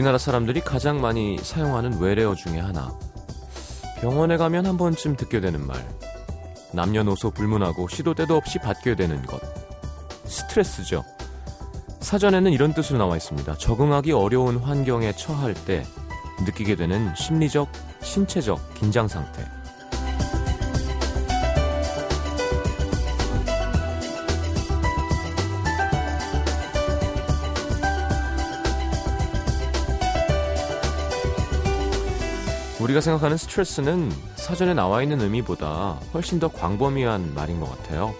우리나라 0.00 0.16
사람들이 0.16 0.62
가장 0.62 1.02
많이 1.02 1.36
사용하는 1.36 2.00
외래어 2.00 2.34
중에 2.34 2.58
하나. 2.58 2.90
병원에 4.00 4.38
가면 4.38 4.64
한 4.64 4.78
번쯤 4.78 5.14
듣게 5.16 5.40
되는 5.40 5.66
말. 5.66 5.76
남녀노소 6.72 7.32
불문하고 7.32 7.86
시도 7.88 8.14
때도 8.14 8.34
없이 8.34 8.58
받게 8.58 8.96
되는 8.96 9.20
것. 9.26 9.38
스트레스죠. 10.24 11.04
사전에는 12.00 12.50
이런 12.50 12.72
뜻으로 12.72 12.98
나와 12.98 13.18
있습니다. 13.18 13.58
적응하기 13.58 14.12
어려운 14.12 14.56
환경에 14.56 15.12
처할 15.12 15.52
때 15.52 15.84
느끼게 16.46 16.76
되는 16.76 17.14
심리적, 17.14 17.68
신체적 18.00 18.72
긴장 18.76 19.06
상태. 19.06 19.44
우리가 32.90 33.00
생각하는 33.00 33.36
스트레스는 33.36 34.10
사전에 34.34 34.74
나와 34.74 35.02
있는 35.02 35.20
의미보다 35.20 36.00
훨씬 36.12 36.40
더 36.40 36.48
광범위한 36.48 37.34
말인 37.34 37.60
것 37.60 37.70
같아요. 37.70 38.14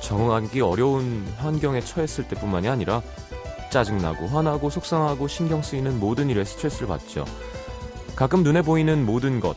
적응하기 0.00 0.60
어려운 0.60 1.26
환경에 1.38 1.80
처했을 1.80 2.28
때뿐만이 2.28 2.68
아니라 2.68 3.02
짜증나고 3.70 4.28
화나고 4.28 4.70
속상하고 4.70 5.26
신경 5.26 5.62
쓰이는 5.62 5.98
모든 5.98 6.30
일에 6.30 6.44
스트레스를 6.44 6.86
받죠. 6.86 7.24
가끔 8.14 8.42
눈에 8.42 8.62
보이는 8.62 9.04
모든 9.04 9.40
것, 9.40 9.56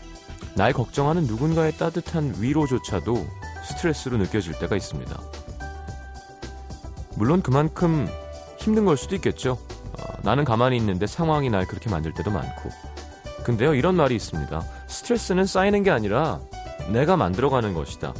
날 0.55 0.73
걱정하는 0.73 1.23
누군가의 1.23 1.73
따뜻한 1.73 2.35
위로조차도 2.39 3.27
스트레스로 3.65 4.17
느껴질 4.17 4.57
때가 4.57 4.75
있습니다. 4.75 5.21
물론 7.15 7.41
그만큼 7.43 8.07
힘든 8.57 8.85
걸 8.85 8.97
수도 8.97 9.15
있겠죠. 9.15 9.59
어, 9.99 10.13
나는 10.23 10.43
가만히 10.43 10.77
있는데 10.77 11.05
상황이 11.05 11.49
날 11.49 11.67
그렇게 11.67 11.89
만들 11.89 12.13
때도 12.13 12.31
많고. 12.31 12.88
근데요, 13.43 13.73
이런 13.73 13.95
말이 13.95 14.15
있습니다. 14.15 14.61
스트레스는 14.87 15.45
쌓이는 15.45 15.83
게 15.83 15.91
아니라 15.91 16.39
내가 16.91 17.17
만들어가는 17.17 17.73
것이다. 17.73 18.13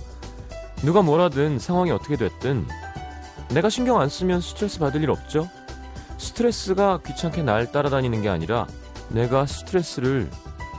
누가 0.84 1.02
뭐라든 1.02 1.60
상황이 1.60 1.92
어떻게 1.92 2.16
됐든 2.16 2.66
내가 3.50 3.70
신경 3.70 4.00
안 4.00 4.10
쓰면 4.10 4.42
스트레스 4.42 4.80
받을 4.80 5.04
일 5.04 5.10
없죠? 5.10 5.50
스트레스가 6.18 7.00
귀찮게 7.06 7.44
날 7.44 7.72
따라다니는 7.72 8.22
게 8.22 8.30
아니라 8.30 8.68
내가 9.10 9.46
스트레스를 9.46 10.30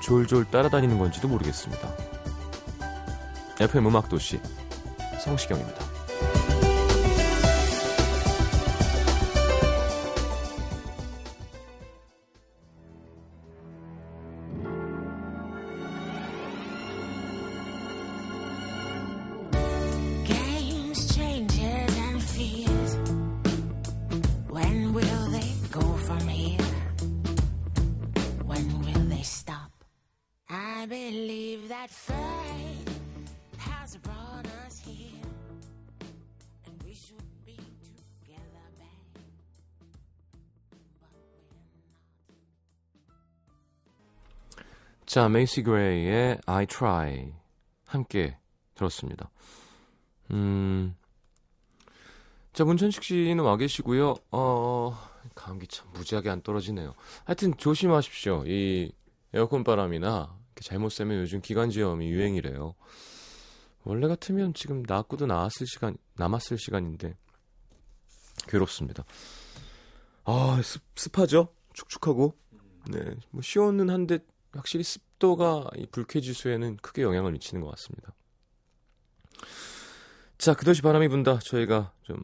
졸졸 0.02 0.47
따라다니는 0.47 0.98
건지도 0.98 1.28
모르겠습니다. 1.28 1.88
FM 3.60 3.86
음악도시 3.86 4.41
성시경입니다. 5.22 5.89
자, 45.10 45.28
메이시 45.28 45.65
그레이의 45.65 46.38
I 46.47 46.66
Try 46.66 47.32
함께 47.84 48.38
들었습니다. 48.76 49.28
음, 50.31 50.94
자, 52.53 52.65
문천식 52.65 53.03
씨는 53.03 53.43
와 53.43 53.56
계시고요. 53.56 54.15
어, 54.31 54.97
감기 55.34 55.66
참 55.66 55.88
무지하게 55.94 56.31
안 56.31 56.43
떨어지네요. 56.43 56.94
하여튼 57.25 57.56
조심하십시오. 57.56 58.44
이 58.47 58.93
에어컨 59.34 59.65
바람이나 59.65 60.32
이렇게 60.54 60.62
잘못 60.62 60.91
쐬면 60.91 61.22
요즘 61.22 61.41
기관지염이 61.41 62.09
유행이래요. 62.09 62.77
원래 63.82 64.06
같으면 64.06 64.54
지금 64.54 64.84
나왔고도 64.87 65.27
나왔을 65.27 65.66
시간, 65.66 65.97
남았을 66.19 66.56
시간인데 66.56 67.16
괴롭습니다. 68.47 69.04
아, 70.22 70.60
습, 70.62 70.82
습하죠? 70.94 71.48
축축하고. 71.72 72.37
네, 72.92 73.16
뭐 73.31 73.42
시원은 73.42 73.91
한데 73.91 74.21
확실히 74.53 74.84
습도가 74.84 75.71
이 75.77 75.87
불쾌 75.87 76.21
지수에는 76.21 76.77
크게 76.78 77.03
영향을 77.03 77.33
미치는 77.33 77.61
것 77.62 77.71
같습니다. 77.71 78.15
자, 80.38 80.55
그것이 80.55 80.83
바람이 80.83 81.09
분다. 81.09 81.38
저희가 81.38 81.93
좀 82.03 82.22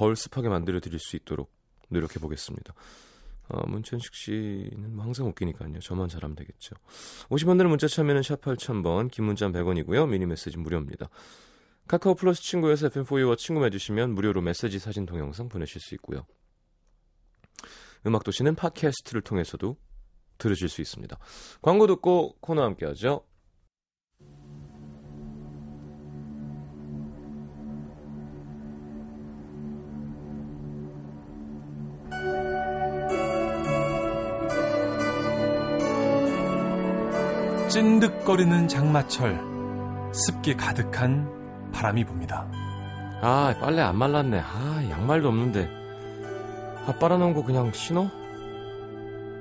덜 0.00 0.16
습하게 0.16 0.48
만들어 0.48 0.80
드릴 0.80 0.98
수 0.98 1.14
있도록 1.16 1.52
노력해 1.88 2.18
보겠습니다. 2.18 2.72
어, 3.48 3.66
문천식 3.66 4.14
씨는 4.14 4.96
뭐 4.96 5.04
항상 5.04 5.26
웃기니까요. 5.26 5.78
저만 5.80 6.08
잘하면 6.08 6.36
되겠죠. 6.36 6.74
50원들은 7.28 7.66
문자 7.66 7.86
참여는 7.86 8.22
샵 8.22 8.40
8000번, 8.40 9.10
긴 9.10 9.26
문자 9.26 9.46
100원이고요. 9.48 10.08
미니 10.08 10.24
메시지 10.24 10.56
무료입니다. 10.56 11.10
카카오 11.86 12.14
플러스 12.14 12.40
친구에서 12.42 12.88
FM4U와 12.88 13.36
친구 13.36 13.60
맺으시면 13.60 14.14
무료로 14.14 14.40
메시지 14.40 14.78
사진 14.78 15.04
동영상 15.04 15.50
보내실 15.50 15.82
수 15.82 15.94
있고요. 15.96 16.24
음악도시는 18.06 18.54
팟캐스트를 18.54 19.20
통해서도 19.20 19.76
들으실 20.40 20.68
수 20.68 20.80
있습니다. 20.80 21.16
광고 21.62 21.86
듣고 21.86 22.34
코너 22.40 22.62
함께 22.62 22.86
하죠. 22.86 23.22
찐득거리는 37.68 38.66
장마철 38.66 39.38
습기 40.12 40.56
가득한 40.56 41.70
바람이 41.72 42.04
붑니다. 42.04 42.48
아, 43.22 43.54
빨래 43.60 43.80
안 43.80 43.96
말랐네. 43.96 44.40
아, 44.40 44.88
양말도 44.90 45.28
없는데. 45.28 45.70
아, 46.86 46.92
빨아놓은 46.98 47.32
거 47.32 47.44
그냥 47.44 47.70
신어? 47.72 48.10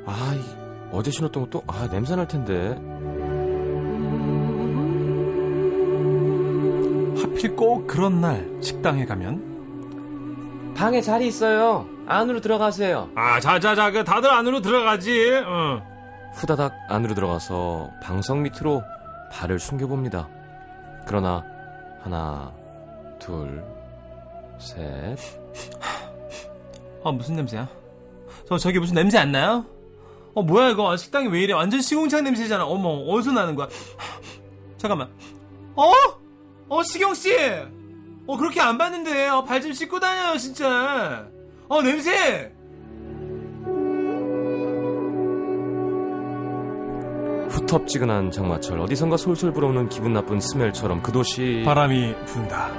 아, 0.05 0.35
이, 0.35 0.68
어제 0.91 1.11
신었던 1.11 1.43
것도, 1.43 1.63
아, 1.67 1.87
냄새 1.89 2.15
날 2.15 2.27
텐데. 2.27 2.75
하필 7.21 7.55
꼭 7.55 7.87
그런 7.87 8.21
날 8.21 8.49
식당에 8.61 9.05
가면 9.05 10.73
방에 10.75 11.01
자리 11.01 11.27
있어요. 11.27 11.85
안으로 12.07 12.39
들어가세요. 12.41 13.09
아 13.15 13.39
자자자 13.39 13.91
그 13.91 14.03
다들 14.03 14.29
안으로 14.31 14.61
들어가지. 14.61 15.31
어. 15.45 15.81
후다닥 16.33 16.73
안으로 16.87 17.13
들어가서 17.15 17.91
방석 18.01 18.39
밑으로 18.39 18.81
발을 19.31 19.59
숨겨봅니다. 19.59 20.27
그러나, 21.05 21.43
하나, 22.01 22.51
둘, 23.19 23.63
셋. 24.57 25.17
아 27.03 27.11
무슨 27.11 27.35
냄새야? 27.35 27.67
저 28.47 28.57
저기 28.57 28.79
무슨 28.79 28.95
냄새 28.95 29.17
안 29.17 29.31
나요? 29.31 29.65
어 30.35 30.41
뭐야 30.43 30.69
이거 30.69 30.95
식당이 30.95 31.27
왜 31.27 31.41
이래? 31.41 31.53
완전 31.53 31.81
시궁창 31.81 32.23
냄새잖아. 32.23 32.65
어머 32.65 32.89
어디서 32.89 33.31
나는 33.31 33.55
거야? 33.55 33.67
잠깐만. 34.77 35.09
어? 35.75 35.91
어 36.69 36.83
시경 36.83 37.13
씨. 37.13 37.33
어 38.27 38.37
그렇게 38.37 38.61
안 38.61 38.77
봤는데 38.77 39.27
어, 39.29 39.43
발 39.43 39.61
좀 39.61 39.73
씻고 39.73 39.99
다녀요 39.99 40.37
진짜. 40.37 41.27
어 41.67 41.81
냄새. 41.81 42.51
후텁지근한 47.49 48.31
장마철 48.31 48.79
어디선가 48.79 49.17
솔솔 49.17 49.53
불어오는 49.53 49.89
기분 49.89 50.13
나쁜 50.13 50.39
스멜처럼 50.39 51.01
그 51.01 51.11
도시 51.11 51.63
바람이 51.65 52.15
분다. 52.25 52.69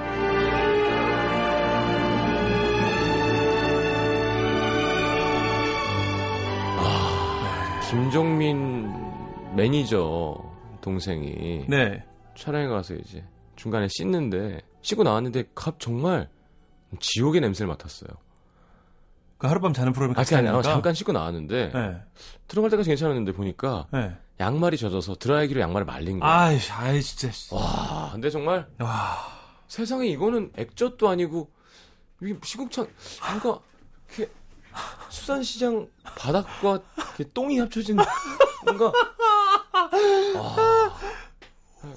김종민 7.91 8.89
매니저 9.57 10.37
동생이 10.81 11.65
네. 11.69 12.05
촬영에 12.37 12.69
가서 12.69 12.95
이제 12.95 13.25
중간에 13.57 13.89
씻는데 13.91 14.61
씻고 14.81 15.03
나왔는데 15.03 15.51
갑 15.57 15.81
정말 15.81 16.29
지옥의 17.01 17.41
냄새를 17.41 17.67
맡았어요. 17.67 18.11
그 19.39 19.49
하룻밤 19.49 19.73
자는 19.73 19.93
프로그램 19.93 20.13
아, 20.13 20.15
같이 20.15 20.37
아니라 20.37 20.53
하니까. 20.53 20.71
잠깐 20.71 20.95
씻고 20.95 21.11
나왔는데 21.11 21.73
네. 21.75 22.03
들어갈 22.47 22.71
때까지 22.71 22.91
괜찮았는데 22.91 23.33
보니까 23.33 23.89
네. 23.93 24.17
양말이 24.39 24.77
젖어서 24.77 25.17
드라이기로 25.17 25.61
양말을 25.61 25.85
말린 25.85 26.21
거예요. 26.21 26.33
아이, 26.33 26.59
아이 26.71 27.03
진짜. 27.03 27.33
씨. 27.33 27.53
와, 27.53 28.11
근데 28.13 28.31
정말 28.31 28.69
와. 28.79 29.17
세상에 29.67 30.07
이거는 30.07 30.53
액젓도 30.57 31.09
아니고 31.09 31.51
이게 32.23 32.39
시궁창 32.41 32.87
뭔가 33.41 33.61
이렇게 34.17 34.33
수산시장 35.09 35.89
바닥과 36.05 36.81
똥이 37.35 37.59
합쳐진 37.59 37.97
뭔가 38.65 38.93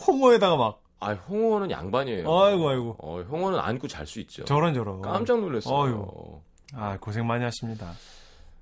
홍어에다가 0.08 0.56
막. 0.56 0.80
아 1.00 1.12
홍어는 1.12 1.70
양반이에요. 1.70 2.20
아이고, 2.42 2.70
아이고. 2.70 2.96
어, 3.00 3.22
홍어는 3.30 3.60
안고 3.60 3.90
잘 3.90 4.08
수 4.08 4.22
있죠. 4.22 4.46
저런, 4.46 4.74
저런. 4.74 5.02
깜짝 5.02 5.42
놀랐어요. 5.42 5.76
어휴. 5.76 6.42
아, 6.76 6.98
고생 6.98 7.28
많이 7.28 7.44
하십니다. 7.44 7.92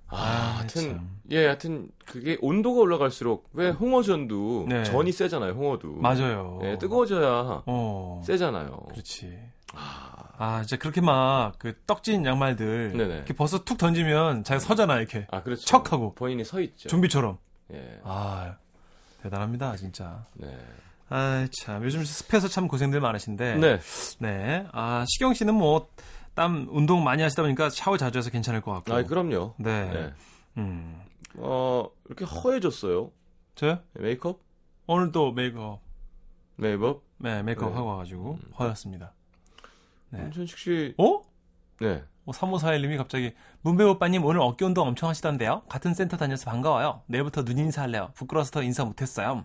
아, 0.08 0.16
아, 0.18 0.56
하여튼 0.58 0.81
참. 0.81 1.10
예, 1.30 1.46
하여튼 1.46 1.90
그게 2.06 2.38
온도가 2.42 2.81
올라갈수록 2.81 3.48
왜 3.54 3.69
홍어전도 3.69 4.66
네. 4.69 4.84
전이 4.84 5.12
세잖아요. 5.12 5.52
홍어도. 5.54 5.94
맞아요. 5.94 6.60
예, 6.63 6.78
뜨거워져야 6.80 7.62
어. 7.68 8.22
세잖아요. 8.25 8.88
그렇지. 8.90 9.40
아, 9.75 10.20
아, 10.43 10.63
진짜 10.63 10.77
그렇게 10.77 11.01
막, 11.01 11.59
그, 11.59 11.79
떡진 11.85 12.25
양말들. 12.25 12.97
네네. 12.97 13.13
이렇게 13.13 13.31
벗어 13.35 13.63
툭 13.63 13.77
던지면 13.77 14.43
자기가 14.43 14.65
서잖아, 14.65 14.97
이렇게. 14.97 15.27
아 15.29 15.43
그렇죠. 15.43 15.63
척하고. 15.63 16.15
본인이 16.15 16.43
서 16.43 16.59
있죠. 16.61 16.89
좀비처럼. 16.89 17.38
예. 17.73 17.99
아, 18.03 18.55
대단합니다, 19.21 19.75
진짜. 19.75 20.25
네. 20.33 20.57
아, 21.09 21.47
참. 21.61 21.83
요즘 21.83 22.03
습해서 22.03 22.47
참 22.47 22.67
고생들 22.67 22.99
많으신데. 22.99 23.57
네. 23.57 23.79
네. 24.17 24.65
아, 24.71 25.05
시경 25.07 25.35
씨는 25.35 25.53
뭐, 25.53 25.89
땀, 26.33 26.67
운동 26.71 27.03
많이 27.03 27.21
하시다 27.21 27.43
보니까 27.43 27.69
샤워 27.69 27.97
자주 27.97 28.17
해서 28.17 28.31
괜찮을 28.31 28.61
것 28.61 28.71
같고. 28.71 28.95
아, 28.95 29.03
그럼요. 29.03 29.53
네. 29.59 29.91
네. 29.91 30.13
음. 30.57 31.01
어, 31.35 31.88
이렇게 32.07 32.25
허얘졌어요. 32.25 33.12
저요? 33.53 33.77
메이크업? 33.93 34.39
오늘 34.88 35.11
또 35.11 35.33
메이크업, 35.33 35.81
메이크업? 36.55 37.03
네, 37.19 37.43
메이크업 37.43 37.69
네. 37.69 37.77
하고 37.77 37.89
와가지고, 37.89 38.39
허옇습니다. 38.57 39.13
네. 40.12 40.22
문천식 40.22 40.58
씨. 40.58 40.94
어? 40.98 41.22
네. 41.80 42.04
뭐 42.24 42.34
3541님이 42.34 42.98
갑자기 42.98 43.34
문배 43.62 43.84
오빠님 43.84 44.24
오늘 44.24 44.42
어깨 44.42 44.66
운동 44.66 44.88
엄청 44.88 45.10
하시던데요? 45.10 45.63
같은 45.68 45.94
센터 45.94 46.18
다녀서 46.18 46.50
반가워요. 46.50 47.02
내일부터 47.08 47.44
눈 47.44 47.58
인사할래요. 47.58 48.12
부끄러워서 48.13 48.52
더 48.52 48.63
인사 48.63 48.86
못했어요. 48.86 49.44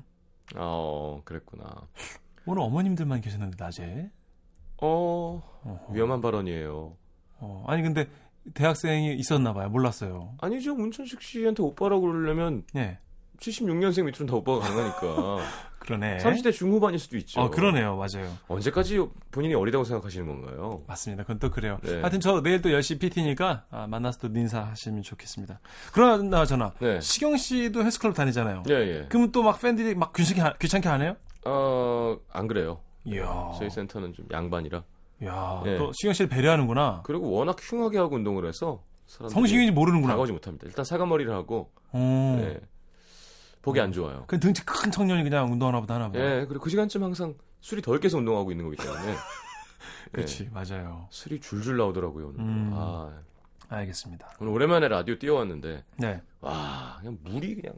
어, 0.54 1.22
그랬구나. 1.24 1.64
오늘 2.46 2.62
어머님들만 2.62 3.20
계셨는데 3.22 3.56
낮에. 3.58 4.10
어, 4.82 5.42
어허. 5.64 5.92
위험한 5.92 6.20
발언이에요. 6.20 6.96
어, 7.38 7.64
아니 7.66 7.82
근데 7.82 8.08
대학생이 8.54 9.14
있었나 9.14 9.52
봐요. 9.52 9.68
몰랐어요. 9.70 10.34
아니죠. 10.38 10.74
문천식 10.74 11.22
씨한테 11.22 11.62
오빠라고 11.62 12.02
그러려면 12.02 12.64
네. 12.72 12.98
76년생 13.38 14.04
밑으로는 14.04 14.26
다 14.26 14.34
오빠가 14.36 14.60
가능하니까. 14.60 15.38
그러네. 15.78 16.18
30대 16.18 16.52
중후반일 16.52 16.98
수도 16.98 17.16
있죠. 17.18 17.40
어, 17.40 17.48
그러네요. 17.50 17.94
맞아요. 17.96 18.28
언제까지 18.48 19.06
본인이 19.30 19.54
어리다고 19.54 19.84
생각하시는 19.84 20.26
건가요? 20.26 20.82
맞습니다. 20.88 21.22
그건 21.22 21.38
또 21.38 21.50
그래요. 21.50 21.78
네. 21.82 22.00
하여튼 22.00 22.18
저 22.18 22.42
내일 22.42 22.60
또 22.60 22.68
10시 22.70 22.98
PT니까 22.98 23.66
아, 23.70 23.86
만나서 23.86 24.18
또 24.18 24.26
인사하시면 24.38 25.02
좋겠습니다. 25.02 25.60
그러나 25.92 26.44
저나 26.44 26.72
네. 26.80 27.00
시경 27.00 27.36
씨도 27.36 27.84
헬스클럽 27.84 28.16
다니잖아요. 28.16 28.64
예, 28.68 28.74
예. 28.74 29.06
그러면 29.08 29.30
또막 29.30 29.60
팬들이 29.60 29.94
막 29.94 30.12
귀찮게, 30.12 30.40
하- 30.40 30.54
귀찮게 30.54 30.88
하네요? 30.88 31.14
어, 31.44 32.16
안 32.32 32.48
그래요. 32.48 32.80
이야. 33.04 33.52
저희 33.56 33.70
센터는 33.70 34.12
좀 34.12 34.26
양반이라. 34.32 34.82
야, 35.24 35.62
예. 35.66 35.76
또 35.78 35.92
시경 35.92 36.12
씨를 36.14 36.28
배려하는구나. 36.28 37.02
그리고 37.04 37.30
워낙 37.30 37.56
흉하게 37.60 37.98
하고 37.98 38.16
운동을 38.16 38.48
해서 38.48 38.82
성시경인지 39.06 39.70
모르는구나. 39.70 40.14
다가오지 40.14 40.32
못합니다. 40.32 40.66
일단 40.66 40.84
사과머리를 40.84 41.32
하고 41.32 41.70
어. 41.92 42.36
네. 42.40 42.58
보기 43.66 43.80
안 43.80 43.90
좋아요. 43.90 44.22
그 44.28 44.38
등치 44.38 44.64
큰 44.64 44.92
청년이 44.92 45.24
그냥 45.24 45.50
운동하나 45.50 45.80
보다 45.80 45.96
하나 45.96 46.06
보다. 46.06 46.20
예, 46.20 46.46
그리고 46.46 46.62
그 46.62 46.70
시간쯤 46.70 47.02
항상 47.02 47.34
술이 47.60 47.82
덜 47.82 47.98
깨서 47.98 48.18
운동하고 48.18 48.52
있는 48.52 48.64
거기 48.64 48.76
때문에. 48.76 49.16
그렇지, 50.12 50.44
예, 50.44 50.48
맞아요. 50.50 51.08
술이 51.10 51.40
줄줄 51.40 51.76
나오더라고요, 51.76 52.28
오늘. 52.28 52.38
음. 52.38 52.70
아, 52.72 53.12
알겠습니다. 53.68 54.36
오늘 54.38 54.52
오랜만에 54.52 54.86
라디오 54.86 55.18
뛰어왔는데, 55.18 55.84
네. 55.96 56.22
와, 56.40 56.98
그냥 57.00 57.18
물이 57.24 57.56
그냥 57.56 57.74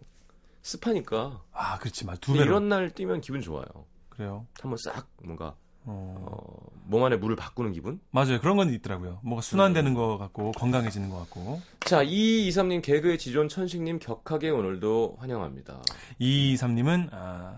습하니까. 0.61 1.43
아, 1.52 1.79
그렇지, 1.79 2.05
맞. 2.05 2.20
두 2.20 2.32
근데 2.32 2.40
배로. 2.44 2.50
이런 2.50 2.69
날 2.69 2.90
뛰면 2.90 3.23
기분 3.23 3.40
좋아요. 3.40 3.64
그래요. 4.11 4.46
한번 4.61 4.76
싹 4.76 5.08
뭔가, 5.23 5.56
어. 5.90 6.14
어, 6.20 6.70
몸 6.85 7.02
안에 7.05 7.17
물을 7.17 7.35
바꾸는 7.35 7.73
기분? 7.73 7.99
맞아요. 8.11 8.40
그런 8.40 8.56
건 8.56 8.73
있더라고요. 8.73 9.20
뭐가 9.23 9.40
순환되는 9.40 9.94
것 9.94 10.19
같고, 10.19 10.52
건강해지는 10.52 11.08
것 11.08 11.19
같고. 11.20 11.61
자, 11.81 12.05
2223님 12.05 12.82
개그의 12.82 13.19
지존 13.19 13.49
천식님 13.49 13.99
격하게 13.99 14.50
오늘도 14.50 15.17
환영합니다. 15.19 15.81
223님은, 16.20 17.08
아, 17.12 17.56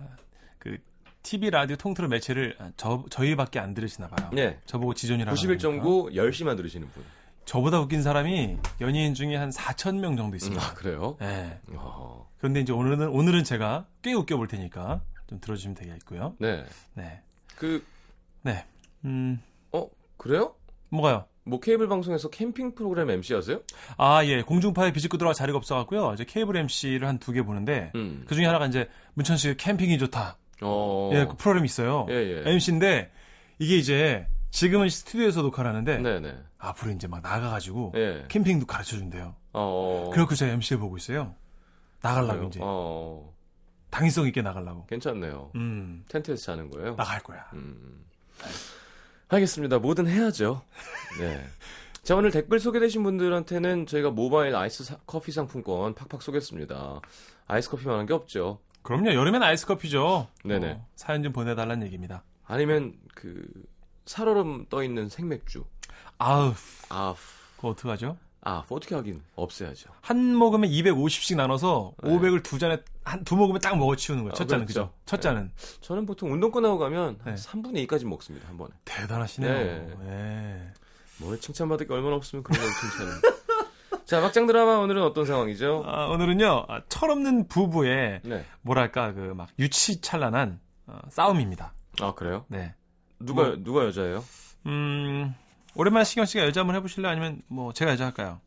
그, 0.59 0.79
TV 1.23 1.51
라디오 1.51 1.77
통틀어 1.77 2.09
매체를 2.09 2.57
아, 2.59 2.71
저, 2.77 3.05
저희밖에 3.11 3.59
안 3.59 3.75
들으시나 3.75 4.09
봐요. 4.09 4.31
네. 4.33 4.59
저보고 4.67 4.95
지존이라고. 4.95 5.37
91.9 5.37 6.15
10시만 6.15 6.57
들으시는 6.57 6.89
분. 6.91 7.05
저보다 7.45 7.81
웃긴 7.81 8.03
사람이 8.03 8.59
연예인 8.81 9.15
중에 9.15 9.35
한 9.37 9.51
4,000명 9.51 10.17
정도 10.17 10.29
음, 10.29 10.35
있습니다. 10.37 10.65
아, 10.65 10.75
그래요? 10.75 11.17
네. 11.19 11.59
어, 11.75 12.29
그런데 12.39 12.61
이제 12.61 12.73
오늘은, 12.73 13.09
오늘은 13.09 13.43
제가 13.45 13.87
꽤 14.03 14.13
웃겨 14.13 14.37
볼 14.37 14.47
테니까 14.47 15.01
좀 15.27 15.41
들어주시면 15.41 15.75
되겠고요. 15.75 16.37
네. 16.39 16.65
네. 16.95 17.23
그, 17.57 17.85
네. 18.43 18.65
음, 19.05 19.41
어, 19.73 19.87
그래요? 20.17 20.55
뭐가요? 20.91 21.25
뭐 21.45 21.59
케이블 21.61 21.89
방송에서 21.89 22.29
캠핑 22.31 22.75
프로그램 22.75 23.11
MC 23.11 23.35
하세요? 23.35 23.61
아, 23.97 24.25
예. 24.25 24.43
공중파에 24.43 24.93
비집고 24.93 25.17
들어갈 25.17 25.35
자리가 25.35 25.57
없어갖고요. 25.59 26.13
이제 26.15 26.25
케이블 26.25 26.57
MC를 26.57 27.09
한 27.09 27.19
두 27.19 27.33
개 27.33 27.43
보는데, 27.43 27.91
음. 27.95 28.25
그 28.29 28.35
중에 28.35 28.45
하나가 28.47 28.67
이제, 28.67 28.89
문천 29.15 29.37
씨의 29.37 29.57
캠핑이 29.57 29.99
좋다. 29.99 30.37
어. 30.63 31.11
예, 31.15 31.25
그 31.25 31.37
프로그램이 31.37 31.65
있어요. 31.65 32.07
예, 32.11 32.15
예. 32.15 32.51
MC인데, 32.51 33.11
이게 33.59 33.77
이제, 33.77 34.27
지금은 34.51 34.89
스튜디오에서 34.91 35.43
녹화를 35.43 35.71
하는데, 35.71 35.99
네네. 35.99 36.37
앞으로 36.59 36.93
이제 36.93 37.09
막 37.09 37.23
나가가지고, 37.23 37.93
예. 37.97 38.25
캠핑도 38.29 38.67
가르쳐 38.67 38.97
준대요. 38.97 39.35
어. 39.53 40.09
그래갖고 40.13 40.35
제가 40.35 40.53
MC 40.53 40.75
해보고 40.75 40.99
있어요. 40.99 41.35
나가려고 42.03 42.47
이제. 42.49 42.61
어. 42.63 43.33
당위성 43.91 44.27
있게 44.29 44.43
나가려고. 44.43 44.87
괜찮네요. 44.87 45.51
음, 45.57 46.05
텐트에서 46.09 46.43
자는 46.53 46.71
거예요? 46.71 46.95
나갈 46.97 47.21
거야. 47.21 47.47
음. 47.55 48.05
알겠습니다. 49.29 49.79
뭐든 49.79 50.07
해야죠. 50.09 50.63
네. 51.21 51.45
자, 52.03 52.17
오늘 52.17 52.31
댓글 52.31 52.59
소개되신 52.59 53.03
분들한테는 53.03 53.87
저희가 53.87 54.11
모바일 54.11 54.57
아이스 54.57 54.85
사- 54.85 54.99
커피 55.07 55.33
상품권 55.33 55.95
팍팍 55.95 56.23
쏘겠습니다. 56.23 57.01
아이스 57.47 57.69
커피만 57.71 57.99
한 57.99 58.07
게 58.07 58.15
없죠. 58.15 58.61
그럼요. 58.83 59.13
여름엔 59.13 59.43
아이스 59.43 59.67
커피죠. 59.67 60.29
네네. 60.45 60.71
어, 60.73 60.87
사연 60.97 61.23
좀 61.23 61.33
보내달라는 61.33 61.87
얘기입니다. 61.87 62.25
아니면 62.47 62.95
그 63.15 63.45
살얼음 64.07 64.67
떠 64.71 64.83
있는 64.83 65.09
생맥주. 65.09 65.65
아우, 66.19 66.53
아, 66.89 67.15
그거 67.57 67.69
어떡하죠? 67.69 68.17
아, 68.43 68.65
어떻게 68.71 68.95
하긴 68.95 69.21
없애야죠. 69.37 69.91
한 70.01 70.35
모금에 70.35 70.67
250씩 70.69 71.37
나눠서 71.37 71.93
네. 72.03 72.11
500을 72.11 72.43
두 72.43 72.59
잔에 72.59 72.79
한 73.05 73.23
두 73.25 73.37
모금에 73.37 73.59
딱 73.59 73.77
먹어 73.77 73.95
치우는 73.97 74.25
거예요. 74.25 74.33
아, 74.33 74.35
첫 74.37 74.49
잔은 74.49 74.65
그렇죠. 74.67 74.87
그죠? 74.87 74.95
첫 75.05 75.21
잔은 75.21 75.51
저는 75.81 76.07
보통 76.07 76.33
운동 76.33 76.51
끝나고 76.51 76.79
가면 76.79 77.19
한 77.23 77.35
네. 77.35 77.43
3분의 77.43 77.87
2까지 77.87 78.07
먹습니다, 78.07 78.49
한 78.49 78.57
번에. 78.57 78.71
대단하시네요. 78.85 79.53
네. 79.53 79.97
예. 80.07 80.73
뭘 81.19 81.39
칭찬받을 81.39 81.87
게 81.87 81.93
얼마나 81.95 82.17
없으면 82.17 82.43
그런 82.43 82.61
걸 82.63 82.71
칭찬을. 82.81 83.13
자, 84.07 84.21
막장 84.21 84.47
드라마 84.47 84.79
오늘은 84.79 85.03
어떤 85.03 85.25
상황이죠? 85.27 85.85
아, 85.87 86.07
오늘은요 86.07 86.65
아, 86.69 86.81
철없는 86.89 87.47
부부의 87.49 88.21
네. 88.25 88.45
뭐랄까 88.63 89.13
그 89.13 89.35
막 89.35 89.49
유치찬란한 89.59 90.61
어, 90.87 90.99
싸움입니다. 91.11 91.75
아, 92.01 92.15
그래요? 92.15 92.45
네. 92.49 92.75
누가, 93.19 93.45
뭐- 93.45 93.57
누가 93.63 93.85
여자예요? 93.85 94.25
음 94.67 95.35
오랜만에 95.75 96.05
시경 96.05 96.27
씨가 96.27 96.45
여자 96.45 96.61
한번 96.61 96.77
해보실래 96.77 97.07
요 97.07 97.13
아니면 97.13 97.43
뭐 97.47 97.73
제가 97.73 97.93
여자 97.93 98.07
할까요? 98.07 98.41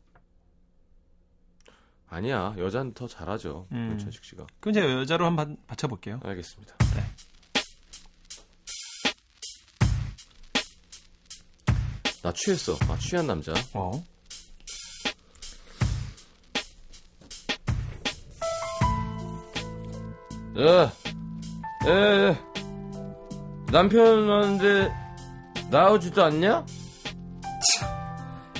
아니야, 2.08 2.54
여자는 2.58 2.94
더 2.94 3.08
잘하죠. 3.08 3.66
음. 3.72 3.88
문천식 3.88 4.24
씨가. 4.24 4.46
그럼 4.60 4.72
제가 4.74 4.88
여자로 4.92 5.26
한번 5.26 5.56
받쳐볼게요. 5.66 6.20
알겠습니다. 6.22 6.76
네. 6.94 7.04
나 12.22 12.32
취했어. 12.32 12.74
아, 12.88 12.96
취한 12.98 13.26
남자. 13.26 13.52
어. 13.74 14.02
야, 20.56 20.92
에, 21.86 22.38
남편 23.72 24.28
왔는데 24.28 24.94
나오지도 25.68 26.22
않냐? 26.22 26.64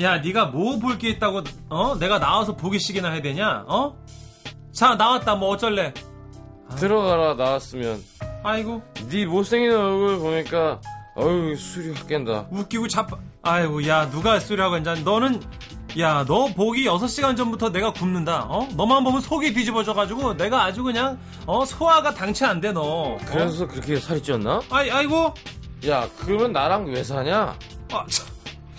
야, 0.02 0.18
네가 0.18 0.46
뭐 0.46 0.78
볼 0.78 0.98
게 0.98 1.10
있다고 1.10 1.42
어? 1.68 1.96
내가 1.98 2.18
나와서 2.18 2.56
보기식이나 2.56 3.10
해야 3.10 3.22
되냐? 3.22 3.64
어? 3.68 3.96
자, 4.72 4.94
나왔다. 4.96 5.36
뭐 5.36 5.50
어쩔래? 5.50 5.94
들어가라 6.76 7.34
나왔으면. 7.34 8.02
아이고, 8.42 8.82
네 9.08 9.24
못생긴 9.26 9.72
얼굴 9.72 10.18
보니까 10.18 10.80
어휴 11.16 11.54
술이 11.56 11.92
확 11.94 12.08
깬다. 12.08 12.46
웃기고 12.50 12.88
자빠. 12.88 13.16
아이고, 13.42 13.86
야, 13.86 14.10
누가 14.10 14.40
소리하고 14.40 14.74
앉아. 14.76 14.96
너는 14.96 15.40
야, 16.00 16.24
너 16.26 16.46
보기 16.46 16.86
6시간 16.86 17.36
전부터 17.36 17.70
내가 17.70 17.92
굶는다. 17.92 18.46
어? 18.48 18.66
너만 18.74 19.04
보면 19.04 19.20
속이 19.20 19.52
뒤집어져 19.54 19.94
가지고 19.94 20.36
내가 20.36 20.64
아주 20.64 20.82
그냥 20.82 21.16
어, 21.46 21.64
소화가 21.64 22.12
당치 22.14 22.44
안 22.44 22.60
돼, 22.60 22.72
너. 22.72 22.80
어? 22.82 23.18
그래서 23.26 23.64
그렇게 23.68 23.96
살이 24.00 24.20
쪘나? 24.20 24.60
아이, 24.70 24.90
아이고. 24.90 25.32
야 25.86 26.08
그러면 26.18 26.50
나랑 26.52 26.86
왜 26.86 27.04
사냐? 27.04 27.56
아, 27.92 28.04
참. 28.10 28.26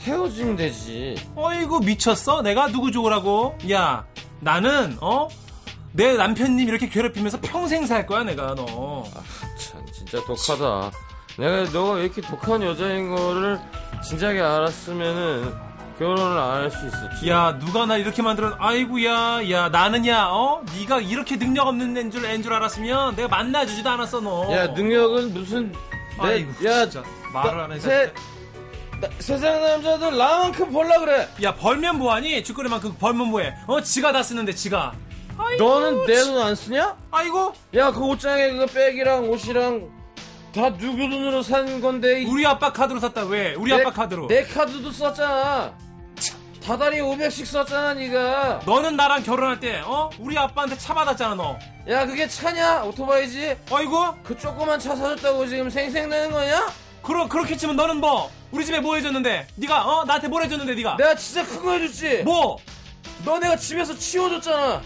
헤어지면 0.06 0.56
되지. 0.56 1.16
어이구 1.36 1.80
미쳤어? 1.82 2.42
내가 2.42 2.68
누구 2.68 2.92
좋으라고? 2.92 3.58
야 3.72 4.06
나는 4.40 4.98
어? 5.02 5.28
내 5.94 6.16
남편님 6.16 6.68
이렇게 6.68 6.90
괴롭히면서 6.90 7.40
평생 7.42 7.86
살 7.88 8.06
거야 8.06 8.24
내가 8.24 8.54
너. 8.56 9.04
참 9.58 9.84
진짜 9.94 10.20
독하다. 10.26 10.92
내가 11.38 11.72
너가 11.72 11.94
왜 11.94 12.04
이렇게 12.06 12.22
독한 12.22 12.62
여자인 12.64 13.14
거를 13.16 13.60
진작에 14.04 14.40
알았으면은 14.40 15.54
결혼을 15.98 16.38
안 16.38 16.62
할 16.64 16.70
수 16.72 16.86
있었지. 16.88 17.30
야 17.30 17.58
누가 17.58 17.86
나 17.86 17.96
이렇게 17.98 18.22
만들어? 18.22 18.54
아이구야 18.60 19.50
야 19.50 19.70
나는야 19.70 20.28
어? 20.28 20.62
네가 20.78 21.00
이렇게 21.00 21.38
능력 21.40 21.68
없는 21.68 21.96
애인 21.98 22.12
줄, 22.12 22.26
애인 22.26 22.44
줄 22.44 22.54
알았으면 22.54 23.16
내가 23.16 23.28
만나주지도 23.30 23.90
않았어 23.90 24.20
너. 24.20 24.52
야 24.54 24.68
능력은 24.68 25.34
무슨 25.34 25.72
내, 25.72 26.28
아이고 26.28 26.66
야 26.68 26.88
진짜 26.90 27.08
말을 27.34 27.60
안 27.62 27.72
해서. 27.72 27.88
세, 27.88 28.14
나- 29.02 29.10
세상 29.20 29.62
남자들 29.62 30.18
나만큼 30.18 30.72
벌라 30.72 31.00
그래. 31.00 31.28
야 31.44 31.54
벌면 31.56 31.98
뭐하니? 31.98 32.44
주거리만큼 32.44 32.96
벌면 32.98 33.28
뭐해? 33.28 33.54
어 33.68 33.82
지가 33.82 34.12
다 34.12 34.24
쓰는데 34.24 34.54
지가. 34.54 34.94
아이고, 35.38 35.64
너는 35.64 36.06
내 36.06 36.16
돈 36.24 36.38
안 36.42 36.56
쓰냐? 36.56 36.96
아이고 37.12 37.54
야 37.75 37.92
그 37.92 38.00
옷장에 38.06 38.52
그 38.54 38.66
백이랑 38.68 39.30
옷이랑 39.30 39.90
다 40.54 40.74
누구 40.78 40.98
돈으로 41.10 41.42
산 41.44 41.82
건데 41.82 42.22
이- 42.22 42.25
우리 42.25 42.46
아빠 42.46 42.72
카드로 42.72 43.00
샀다 43.02 43.25
왜? 43.25 43.54
우리 43.56 43.72
내- 43.75 43.82
아빠 43.82 43.92
카드로. 43.92 44.28
내 44.28 44.44
카드도 44.44 44.92
썼잖아. 44.92 45.74
다달이 46.66 47.00
500씩 47.00 47.46
썼잖아 47.46 47.94
네가. 47.94 48.62
너는 48.66 48.96
나랑 48.96 49.22
결혼할 49.24 49.60
때 49.60 49.82
어? 49.86 50.10
우리 50.18 50.36
아빠한테 50.38 50.75
차 50.78 50.94
받았잖아 50.96 51.36
너. 51.36 51.60
야 51.88 52.06
그게 52.08 52.28
차냐? 52.28 52.84
오토바이지? 52.86 53.56
아이고 53.72 54.16
그 54.24 54.36
조그만 54.38 54.80
차 54.80 54.96
사줬다고 54.96 55.46
지금 55.46 55.70
생생내는 55.70 56.32
거냐? 56.32 56.66
그러 57.06 57.28
그렇게 57.28 57.56
치면 57.56 57.76
너는 57.76 57.98
뭐 57.98 58.30
우리 58.52 58.66
집에 58.66 58.80
뭐 58.80 58.96
해줬는데? 58.96 59.48
네가 59.56 59.86
어 59.86 60.06
나한테 60.06 60.28
뭘 60.28 60.44
해줬는데 60.44 60.76
네가? 60.76 60.98
내가 60.98 61.16
진짜 61.16 61.46
큰 61.46 61.62
거 61.62 61.72
해줬지? 61.74 62.24
뭐 62.24 62.58
너 63.24 63.40
내가 63.40 63.56
집에서 63.56 63.98
치워줬잖아. 63.98 64.82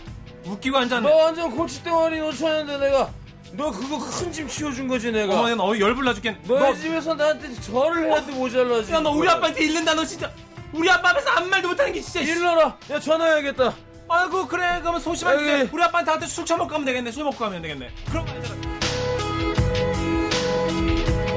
웃기고 0.46 0.78
앉았네. 0.78 1.10
너 1.10 1.16
완전 1.16 1.52
골칫덩어리 1.56 2.20
놓쳤는데 2.20 2.78
내가 2.78 3.10
너 3.54 3.70
그거 3.72 3.98
큰 4.00 4.32
짐 4.32 4.48
치워준 4.48 4.88
거지 4.88 5.12
내가. 5.12 5.40
어머 5.42 5.54
너 5.56 5.78
열불나 5.78 6.14
죽겠네. 6.14 6.40
너, 6.48 6.74
집에서 6.74 7.16
나한테 7.16 7.54
절을 7.56 8.14
해도 8.14 8.32
모자라지. 8.34 8.94
야 8.94 9.00
너 9.02 9.10
우리 9.12 9.28
아빠한테 9.28 9.66
일른다 9.66 9.94
너 9.94 10.06
진짜. 10.06 10.32
우리 10.72 10.90
아빠 10.90 11.10
앞에서 11.10 11.30
아무 11.32 11.48
말도 11.48 11.68
못하는 11.70 11.92
게 11.92 12.00
진짜. 12.00 12.24
씨. 12.24 12.32
일러라. 12.32 12.78
야 12.92 13.00
전화해야겠다. 13.00 13.74
아이고 14.08 14.48
그래 14.48 14.78
그러면 14.82 15.02
소심하게. 15.02 15.68
우리 15.72 15.84
아빠한테 15.84 16.12
한테 16.12 16.26
술 16.28 16.46
처먹고 16.46 16.70
가면 16.70 16.86
되겠네. 16.86 17.12
술 17.12 17.24
먹고 17.26 17.38
가면 17.38 17.62
되겠네. 17.62 17.90
거 18.12 18.20
아니잖아. 18.20 18.69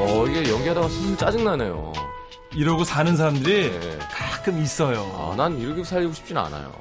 어 0.02 0.26
이게 0.26 0.50
연기하다가 0.50 0.88
슬슬 0.88 1.16
짜증나네요. 1.16 1.92
이러고 2.54 2.84
사는 2.84 3.16
사람들이 3.16 3.70
네. 3.78 3.98
가끔 4.10 4.58
있어요. 4.58 5.00
아, 5.16 5.34
난 5.36 5.56
이렇게 5.58 5.84
살고 5.84 6.12
싶진 6.12 6.36
않아요. 6.36 6.72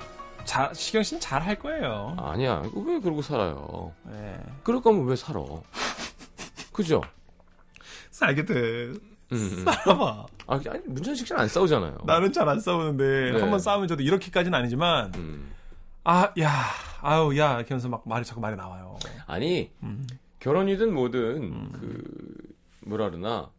자, 0.43 0.71
시경 0.73 1.03
씨는 1.03 1.21
잘 1.21 1.41
할 1.41 1.57
거예요. 1.59 2.15
아니야. 2.19 2.63
왜 2.75 2.99
그러고 2.99 3.21
살아요? 3.21 3.93
네. 4.03 4.37
그럴 4.63 4.81
거면 4.81 5.05
왜 5.05 5.15
살아? 5.15 5.39
그죠? 6.73 7.01
살게 8.09 8.45
돼. 8.45 8.53
음, 8.53 8.99
음. 9.31 9.65
살아봐. 9.65 10.25
아, 10.47 10.59
아니, 10.69 10.79
문천식 10.87 11.27
씨는 11.27 11.41
안 11.41 11.47
싸우잖아요. 11.47 11.99
나는 12.05 12.33
잘 12.33 12.49
안 12.49 12.59
싸우는데 12.59 13.31
네. 13.33 13.39
한번 13.39 13.59
싸우면 13.59 13.87
저도 13.87 14.01
이렇게까지는 14.03 14.57
아니지만 14.57 15.13
음. 15.15 15.51
아, 16.03 16.31
야, 16.39 16.51
아유, 17.01 17.37
야 17.37 17.55
이렇게 17.57 17.69
하면서 17.69 17.87
막 17.87 18.01
말이 18.05 18.25
자꾸 18.25 18.41
말이 18.41 18.57
나와요. 18.57 18.97
아니, 19.27 19.71
음. 19.83 20.05
결혼이든 20.39 20.91
뭐든, 20.93 21.71
그, 21.71 22.03
뭐라 22.85 23.09
그러나, 23.09 23.51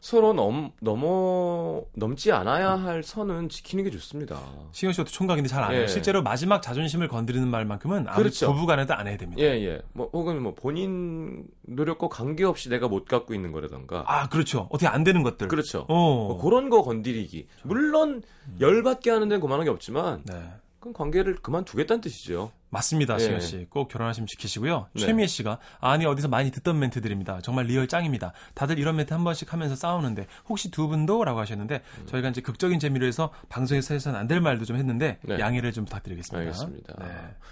서로 0.00 0.32
넘, 0.32 0.72
넘어, 0.80 1.82
넘지 1.94 2.32
않아야 2.32 2.72
할 2.72 3.02
선은 3.04 3.48
지키는 3.48 3.84
게 3.84 3.90
좋습니다. 3.90 4.40
시경 4.72 4.92
씨도 4.92 5.04
총각인데 5.04 5.48
잘 5.48 5.62
안 5.62 5.72
해요. 5.72 5.82
예. 5.82 5.86
실제로 5.86 6.22
마지막 6.22 6.60
자존심을 6.60 7.06
건드리는 7.08 7.46
말만큼은 7.48 8.08
아무 8.08 8.16
그렇죠. 8.18 8.52
부부 8.52 8.66
간에도 8.66 8.94
안 8.94 9.06
해야 9.06 9.16
됩니다. 9.16 9.40
예, 9.42 9.46
예. 9.64 9.80
뭐, 9.92 10.10
혹은 10.12 10.42
뭐, 10.42 10.54
본인 10.54 11.44
노력과 11.62 12.08
관계없이 12.08 12.68
내가 12.68 12.88
못 12.88 13.04
갖고 13.06 13.32
있는 13.34 13.52
거라던가. 13.52 14.04
아, 14.06 14.28
그렇죠. 14.28 14.66
어떻게 14.70 14.88
안 14.88 15.04
되는 15.04 15.22
것들. 15.22 15.46
그렇죠. 15.48 15.86
어. 15.88 15.94
뭐 16.28 16.40
그런 16.42 16.68
거 16.68 16.82
건드리기. 16.82 17.46
물론, 17.62 18.22
열받게 18.60 19.10
하는 19.10 19.28
데는 19.28 19.40
그만한 19.40 19.64
게 19.64 19.70
없지만, 19.70 20.22
네. 20.24 20.34
그건 20.80 20.92
관계를 20.94 21.36
그만두겠다는 21.36 22.00
뜻이죠. 22.00 22.50
맞습니다, 22.72 23.14
예. 23.16 23.18
시경 23.18 23.40
씨. 23.40 23.66
꼭 23.68 23.88
결혼하시면 23.88 24.26
지키시고요. 24.26 24.88
네. 24.94 25.00
최미애 25.00 25.26
씨가 25.26 25.58
아니 25.80 26.06
어디서 26.06 26.28
많이 26.28 26.50
듣던 26.50 26.78
멘트들입니다. 26.78 27.42
정말 27.42 27.66
real 27.66 27.86
짱입니다. 27.86 28.32
다들 28.54 28.78
이런 28.78 28.96
멘트 28.96 29.12
한 29.12 29.22
번씩 29.24 29.52
하면서 29.52 29.76
싸우는데 29.76 30.26
혹시 30.48 30.70
두 30.70 30.88
분도라고 30.88 31.38
하셨는데 31.38 31.82
음. 32.00 32.06
저희가 32.06 32.30
이제 32.30 32.40
극적인 32.40 32.78
재미로 32.80 33.06
해서 33.06 33.30
방송에서 33.50 33.92
해서는 33.94 34.18
안 34.18 34.26
될 34.26 34.40
말도 34.40 34.64
좀 34.64 34.76
했는데 34.76 35.18
네. 35.22 35.38
양해를 35.38 35.72
좀 35.72 35.84
부탁드리겠습니다. 35.84 36.38
알겠습니다. 36.40 36.94
네. 36.98 37.06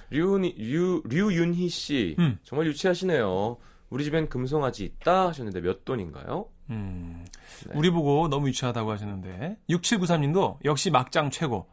류은희, 0.08 0.54
류, 0.56 1.02
류윤희 1.06 1.68
씨. 1.68 2.16
음. 2.18 2.38
정말 2.42 2.66
유치하시네요. 2.68 3.58
우리 3.90 4.04
집엔 4.04 4.28
금송아지 4.30 4.84
있다 4.84 5.28
하셨는데 5.28 5.60
몇 5.60 5.84
돈인가요? 5.84 6.46
음, 6.70 7.26
네. 7.66 7.72
우리 7.74 7.90
보고 7.90 8.28
너무 8.28 8.48
유치하다고 8.48 8.90
하셨는데 8.92 9.58
6793님도 9.68 10.56
역시 10.64 10.90
막장 10.90 11.28
최고. 11.30 11.66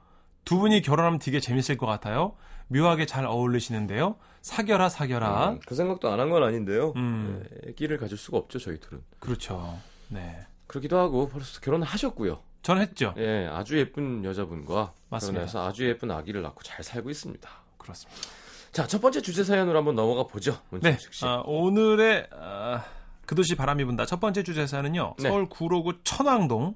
두 0.43 0.57
분이 0.59 0.81
결혼하면 0.81 1.19
되게 1.19 1.39
재밌을 1.39 1.77
것 1.77 1.85
같아요. 1.85 2.33
묘하게 2.67 3.05
잘 3.05 3.25
어울리시는데요. 3.25 4.15
사겨라 4.41 4.89
사겨라. 4.89 5.49
음, 5.51 5.59
그 5.65 5.75
생각도 5.75 6.09
안 6.11 6.19
한 6.19 6.29
건 6.29 6.43
아닌데요. 6.43 6.93
음. 6.95 7.43
네, 7.63 7.73
끼를 7.73 7.97
가질 7.97 8.17
수가 8.17 8.37
없죠, 8.37 8.59
저희 8.59 8.79
둘은. 8.79 9.01
그렇죠. 9.19 9.77
네. 10.09 10.45
그러기도 10.67 10.97
하고 10.97 11.29
벌써 11.29 11.59
결혼을 11.61 11.85
하셨고요. 11.87 12.41
전 12.61 12.79
했죠. 12.81 13.13
예, 13.17 13.47
아주 13.51 13.77
예쁜 13.77 14.23
여자분과 14.25 14.91
맞습니다. 15.09 15.39
결혼해서 15.45 15.65
아주 15.67 15.87
예쁜 15.87 16.11
아기를 16.11 16.41
낳고 16.41 16.61
잘 16.63 16.83
살고 16.83 17.09
있습니다. 17.09 17.49
그렇습니다. 17.77 18.21
자, 18.73 18.85
첫 18.85 18.99
번째 19.01 19.21
주제 19.21 19.43
사연으로 19.43 19.77
한번 19.77 19.95
넘어가 19.95 20.27
보죠. 20.27 20.59
네. 20.81 20.97
아, 21.23 21.41
오늘의 21.45 22.27
아, 22.33 22.83
그 23.25 23.35
도시 23.35 23.55
바람이 23.55 23.85
분다 23.85 24.05
첫 24.05 24.19
번째 24.19 24.43
주제사는요. 24.43 25.15
네. 25.19 25.29
서울 25.29 25.47
구로구 25.47 25.93
천왕동 26.03 26.75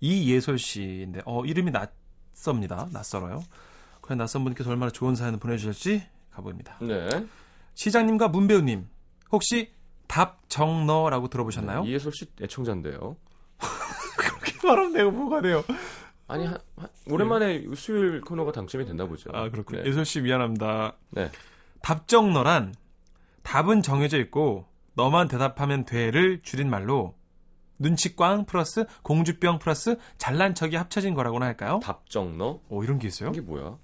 이예솔 0.00 0.58
씨인데 0.58 1.22
어 1.24 1.44
이름이 1.44 1.72
낯섭니다. 1.72 2.88
낯설어요. 2.92 3.42
과연 4.06 4.18
낯선 4.18 4.44
분께서 4.44 4.70
얼마나 4.70 4.90
좋은 4.90 5.14
사연을 5.14 5.38
보내주실지 5.38 6.06
가보입니다. 6.30 6.78
네. 6.80 7.08
시장님과 7.74 8.28
문배우님 8.28 8.86
혹시 9.32 9.72
답정너라고 10.06 11.28
들어보셨나요? 11.28 11.84
이예솔 11.84 12.12
씨 12.12 12.26
애청자인데요. 12.40 13.16
그렇게 14.16 14.66
말하면 14.66 14.92
내가 14.92 15.10
뭐가 15.10 15.40
돼요? 15.42 15.64
아니, 16.28 16.46
한- 16.46 16.58
한- 16.76 16.88
오랜만에 17.10 17.64
수요일 17.74 18.20
코너가 18.20 18.52
당첨이 18.52 18.84
됐나 18.86 19.06
보죠. 19.06 19.30
아 19.32 19.48
그렇군요. 19.50 19.82
네. 19.82 19.88
예솔 19.88 20.04
씨 20.04 20.20
미안합니다. 20.20 20.96
네. 21.10 21.30
답정너란 21.82 22.74
답은 23.42 23.82
정해져 23.82 24.18
있고 24.18 24.66
너만 24.94 25.28
대답하면 25.28 25.84
돼를 25.84 26.40
줄인 26.42 26.68
말로 26.70 27.14
눈치꽝 27.78 28.46
플러스 28.46 28.86
공주병 29.02 29.58
플러스 29.58 29.98
잘난 30.16 30.54
척이 30.54 30.76
합쳐진 30.76 31.14
거라고나 31.14 31.46
할까요? 31.46 31.78
답정너? 31.82 32.60
오 32.70 32.82
이런 32.82 32.98
게 32.98 33.06
있어요? 33.06 33.28
이게 33.30 33.40
뭐야? 33.42 33.76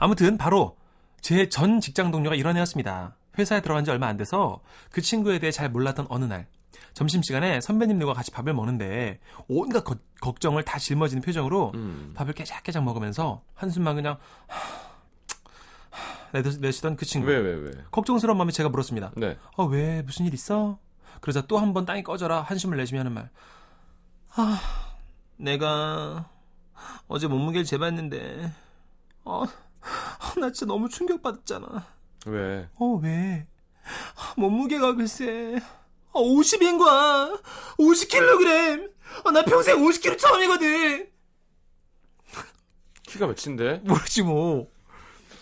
아무튼 0.00 0.36
바로 0.38 0.76
제 1.20 1.48
전 1.48 1.80
직장 1.80 2.10
동료가 2.10 2.34
이런 2.34 2.56
애였습니다. 2.56 3.14
회사에 3.38 3.60
들어간 3.60 3.84
지 3.84 3.90
얼마 3.90 4.06
안 4.08 4.16
돼서 4.16 4.60
그 4.90 5.00
친구에 5.02 5.38
대해 5.38 5.52
잘 5.52 5.70
몰랐던 5.70 6.06
어느 6.08 6.24
날 6.24 6.48
점심시간에 6.94 7.60
선배님들과 7.60 8.14
같이 8.14 8.30
밥을 8.32 8.52
먹는데 8.54 9.20
온갖 9.46 9.84
거- 9.84 9.96
걱정을 10.20 10.64
다 10.64 10.78
짊어지는 10.78 11.22
표정으로 11.22 11.72
음. 11.74 12.12
밥을 12.16 12.32
깨작깨작 12.32 12.82
먹으면서 12.82 13.42
한숨만 13.54 13.94
그냥 13.94 14.18
내시- 16.32 16.58
내쉬던 16.60 16.96
그 16.96 17.04
친구 17.04 17.28
왜, 17.28 17.36
왜, 17.38 17.54
왜? 17.54 17.70
걱정스러운 17.90 18.36
마음에 18.38 18.52
제가 18.52 18.68
물었습니다. 18.68 19.12
네. 19.16 19.36
어, 19.56 19.64
왜? 19.66 20.02
무슨 20.02 20.26
일 20.26 20.34
있어? 20.34 20.78
그러자 21.20 21.42
또 21.42 21.58
한 21.58 21.72
번 21.74 21.84
땅이 21.84 22.02
꺼져라 22.02 22.40
한숨을 22.42 22.76
내쉬며 22.78 23.00
하는 23.00 23.12
말. 23.12 23.28
아, 24.36 24.60
내가 25.36 26.28
어제 27.08 27.26
몸무게를 27.26 27.64
재봤는데, 27.64 28.52
어, 29.24 29.44
나 30.40 30.50
진짜 30.52 30.66
너무 30.66 30.88
충격받았잖아. 30.88 31.86
왜? 32.26 32.68
어, 32.78 32.86
왜? 33.02 33.46
몸무게가 34.36 34.94
글쎄, 34.94 35.60
어, 36.12 36.22
50인 36.22 36.78
거야. 36.78 37.38
50kg. 37.78 38.90
어, 39.24 39.30
나 39.30 39.44
평생 39.44 39.76
50kg 39.78 40.18
처음이거든. 40.18 41.08
키가 43.04 43.26
몇인데? 43.26 43.78
모르지 43.84 44.22
뭐. 44.22 44.70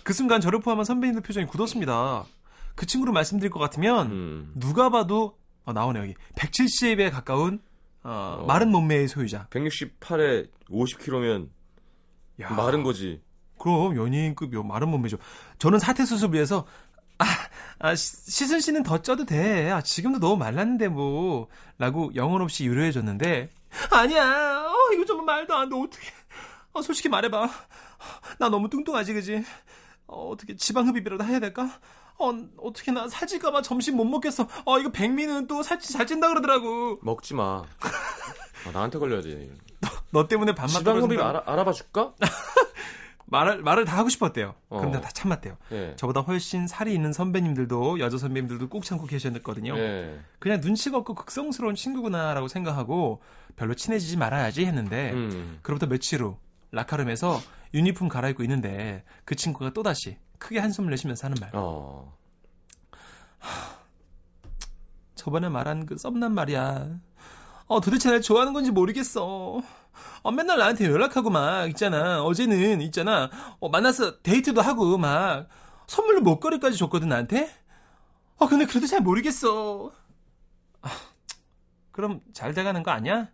그 0.02 0.12
순간 0.14 0.40
저를 0.40 0.60
포함한 0.60 0.84
선배님들 0.84 1.22
표정이 1.22 1.46
굳었습니다. 1.46 2.24
그 2.74 2.86
친구로 2.86 3.12
말씀드릴 3.12 3.50
것 3.50 3.58
같으면 3.58 4.06
음. 4.10 4.52
누가 4.54 4.88
봐도 4.88 5.36
어, 5.64 5.72
나오네 5.72 6.00
여기 6.00 6.14
170에 6.36 7.10
가까운 7.10 7.60
어, 8.02 8.38
어. 8.40 8.44
마른 8.46 8.70
몸매의 8.70 9.08
소유자. 9.08 9.48
168에 9.50 10.48
50kg면 10.70 11.48
야, 12.40 12.50
마른 12.50 12.82
거지. 12.84 13.20
그럼 13.58 13.96
연예인급 13.96 14.52
요 14.54 14.62
마른 14.62 14.88
몸매죠. 14.90 15.16
저는 15.58 15.78
사퇴 15.78 16.04
수술 16.04 16.32
위해서 16.34 16.66
아, 17.18 17.24
아 17.80 17.94
시- 17.94 18.30
시순 18.30 18.60
씨는 18.60 18.82
더 18.84 19.02
쪄도 19.02 19.24
돼. 19.24 19.70
아, 19.70 19.80
지금도 19.82 20.18
너무 20.20 20.36
말랐는데 20.36 20.88
뭐 20.88 21.48
라고 21.78 22.10
영혼 22.14 22.42
없이 22.42 22.64
유료해 22.64 22.92
줬는데 22.92 23.50
아니야. 23.90 24.64
어, 24.66 24.92
이거 24.94 25.04
정말 25.04 25.26
말도 25.36 25.54
안 25.56 25.68
돼. 25.68 25.76
어떻게? 25.76 26.06
어, 26.72 26.82
솔직히 26.82 27.08
말해봐. 27.08 27.48
나 28.38 28.48
너무 28.48 28.68
뚱뚱하지, 28.70 29.12
그지? 29.14 29.44
어, 30.06 30.28
어떻게 30.30 30.56
지방 30.56 30.86
흡입이라도 30.88 31.24
해야 31.24 31.40
될까? 31.40 31.68
어, 32.20 32.32
어떻게 32.58 32.90
나 32.92 33.08
살찔까봐 33.08 33.62
점심 33.62 33.96
못 33.96 34.04
먹겠어. 34.04 34.48
어, 34.64 34.78
이거 34.78 34.90
백미는 34.90 35.46
또 35.48 35.62
살찌, 35.62 35.92
살찐다 35.92 36.28
그러더라고. 36.28 36.98
먹지 37.02 37.34
마. 37.34 37.62
아, 38.66 38.70
나한테 38.72 38.98
걸려야지. 38.98 39.52
너 40.10 40.26
때문에 40.26 40.52
밥만 40.54 40.68
지방흡입 40.78 41.18
떨어진다. 41.18 41.28
알아, 41.28 41.42
알아봐 41.46 41.72
줄까? 41.72 42.12
말을, 43.30 43.62
말을 43.62 43.84
다 43.84 43.98
하고 43.98 44.08
싶었대요. 44.08 44.54
어. 44.68 44.78
그런데 44.78 45.00
다 45.00 45.08
참았대요. 45.10 45.56
예. 45.72 45.94
저보다 45.96 46.20
훨씬 46.20 46.66
살이 46.66 46.94
있는 46.94 47.12
선배님들도, 47.12 48.00
여자 48.00 48.18
선배님들도 48.18 48.68
꾹 48.68 48.84
참고 48.84 49.06
계셨거든요. 49.06 49.76
예. 49.76 50.18
그냥 50.38 50.60
눈치가 50.60 50.98
없고 50.98 51.14
극성스러운 51.14 51.74
친구구나라고 51.74 52.48
생각하고 52.48 53.20
별로 53.56 53.74
친해지지 53.74 54.16
말아야지 54.16 54.64
했는데, 54.64 55.12
음. 55.12 55.58
그로부터 55.62 55.86
며칠 55.86 56.22
후 56.22 56.38
라카름에서 56.70 57.40
유니폼 57.74 58.08
갈아입고 58.08 58.42
있는데 58.44 59.04
그 59.24 59.34
친구가 59.34 59.70
또 59.72 59.82
다시 59.82 60.18
크게 60.38 60.58
한숨을 60.58 60.90
내쉬면서 60.90 61.26
하는 61.26 61.36
말. 61.40 61.50
어. 61.54 62.16
저번에 65.14 65.48
말한 65.48 65.86
그 65.86 65.98
썸남 65.98 66.32
말이야. 66.32 66.88
어, 67.66 67.80
도대체 67.80 68.10
날 68.10 68.20
좋아하는 68.22 68.52
건지 68.52 68.70
모르겠어. 68.70 69.60
어, 70.22 70.30
맨날 70.30 70.58
나한테 70.58 70.86
연락하고 70.86 71.30
막 71.30 71.66
있잖아. 71.68 72.22
어제는 72.22 72.80
있잖아. 72.82 73.30
어, 73.60 73.68
만나서 73.68 74.20
데이트도 74.22 74.60
하고 74.60 74.98
막 74.98 75.48
선물로 75.86 76.20
목걸이까지 76.22 76.76
줬거든 76.76 77.08
나한테. 77.08 77.50
어, 78.36 78.46
근데 78.48 78.66
그래도 78.66 78.86
잘 78.86 79.00
모르겠어. 79.00 79.92
아, 80.82 80.90
그럼 81.90 82.20
잘 82.32 82.54
돼가는 82.54 82.82
거 82.82 82.90
아니야? 82.90 83.28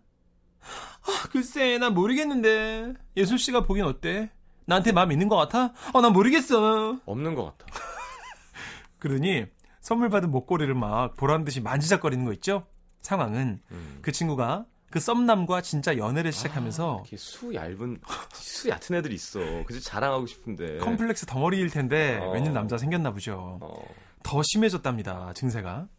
아, 0.61 1.27
글쎄, 1.31 1.77
난 1.77 1.93
모르겠는데. 1.93 2.93
예술 3.17 3.37
씨가 3.37 3.61
보긴 3.63 3.85
어때? 3.85 4.31
나한테 4.65 4.91
마음 4.91 5.11
있는 5.11 5.27
것 5.27 5.35
같아? 5.35 5.73
어, 5.93 6.01
난 6.01 6.11
모르겠어. 6.11 6.99
없는 7.05 7.35
것 7.35 7.57
같아. 7.57 7.65
그러니 8.97 9.45
선물 9.79 10.09
받은 10.09 10.31
목걸이를 10.31 10.73
막 10.73 11.15
보란 11.15 11.43
듯이 11.43 11.61
만지작거리는 11.61 12.25
거 12.25 12.33
있죠? 12.33 12.65
상황은 13.01 13.61
음. 13.69 13.99
그 14.01 14.11
친구가 14.11 14.65
그 14.95 15.01
썸남과 15.01 15.61
진짜 15.61 15.97
연애를 15.97 16.31
시작하면서 16.31 17.01
이렇게 17.01 17.17
수 17.17 17.53
얇은, 17.53 17.99
수 18.31 18.69
얕은 18.69 18.95
애들이 18.95 19.13
있어. 19.15 19.41
그래서 19.65 19.83
자랑하고 19.83 20.25
싶은데. 20.25 20.77
컴플렉스 20.77 21.25
덩어리일 21.25 21.69
텐데 21.69 22.17
어. 22.21 22.31
웬일 22.31 22.53
남자 22.53 22.77
생겼나 22.77 23.11
보죠. 23.11 23.59
어. 23.61 23.83
더 24.23 24.41
심해졌답니다. 24.41 25.33
증세가. 25.35 25.89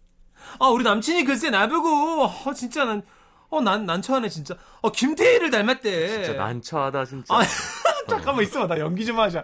아 0.59 0.69
우리 0.69 0.83
남친이 0.83 1.25
글쎄 1.25 1.51
나보고 1.51 2.25
어, 2.25 2.55
진짜 2.55 2.87
난 2.87 3.03
어, 3.51 3.61
난 3.61 3.85
난처하네 3.85 4.31
진짜. 4.31 4.57
어 4.81 4.91
김태희를 4.91 5.51
닮았대. 5.51 6.25
진짜 6.25 6.33
난처하다, 6.33 7.05
진짜. 7.05 7.35
아, 7.35 7.43
잠깐만 8.09 8.45
있어봐 8.45 8.67
나 8.67 8.79
연기 8.81 9.05
좀 9.05 9.19
하자. 9.19 9.43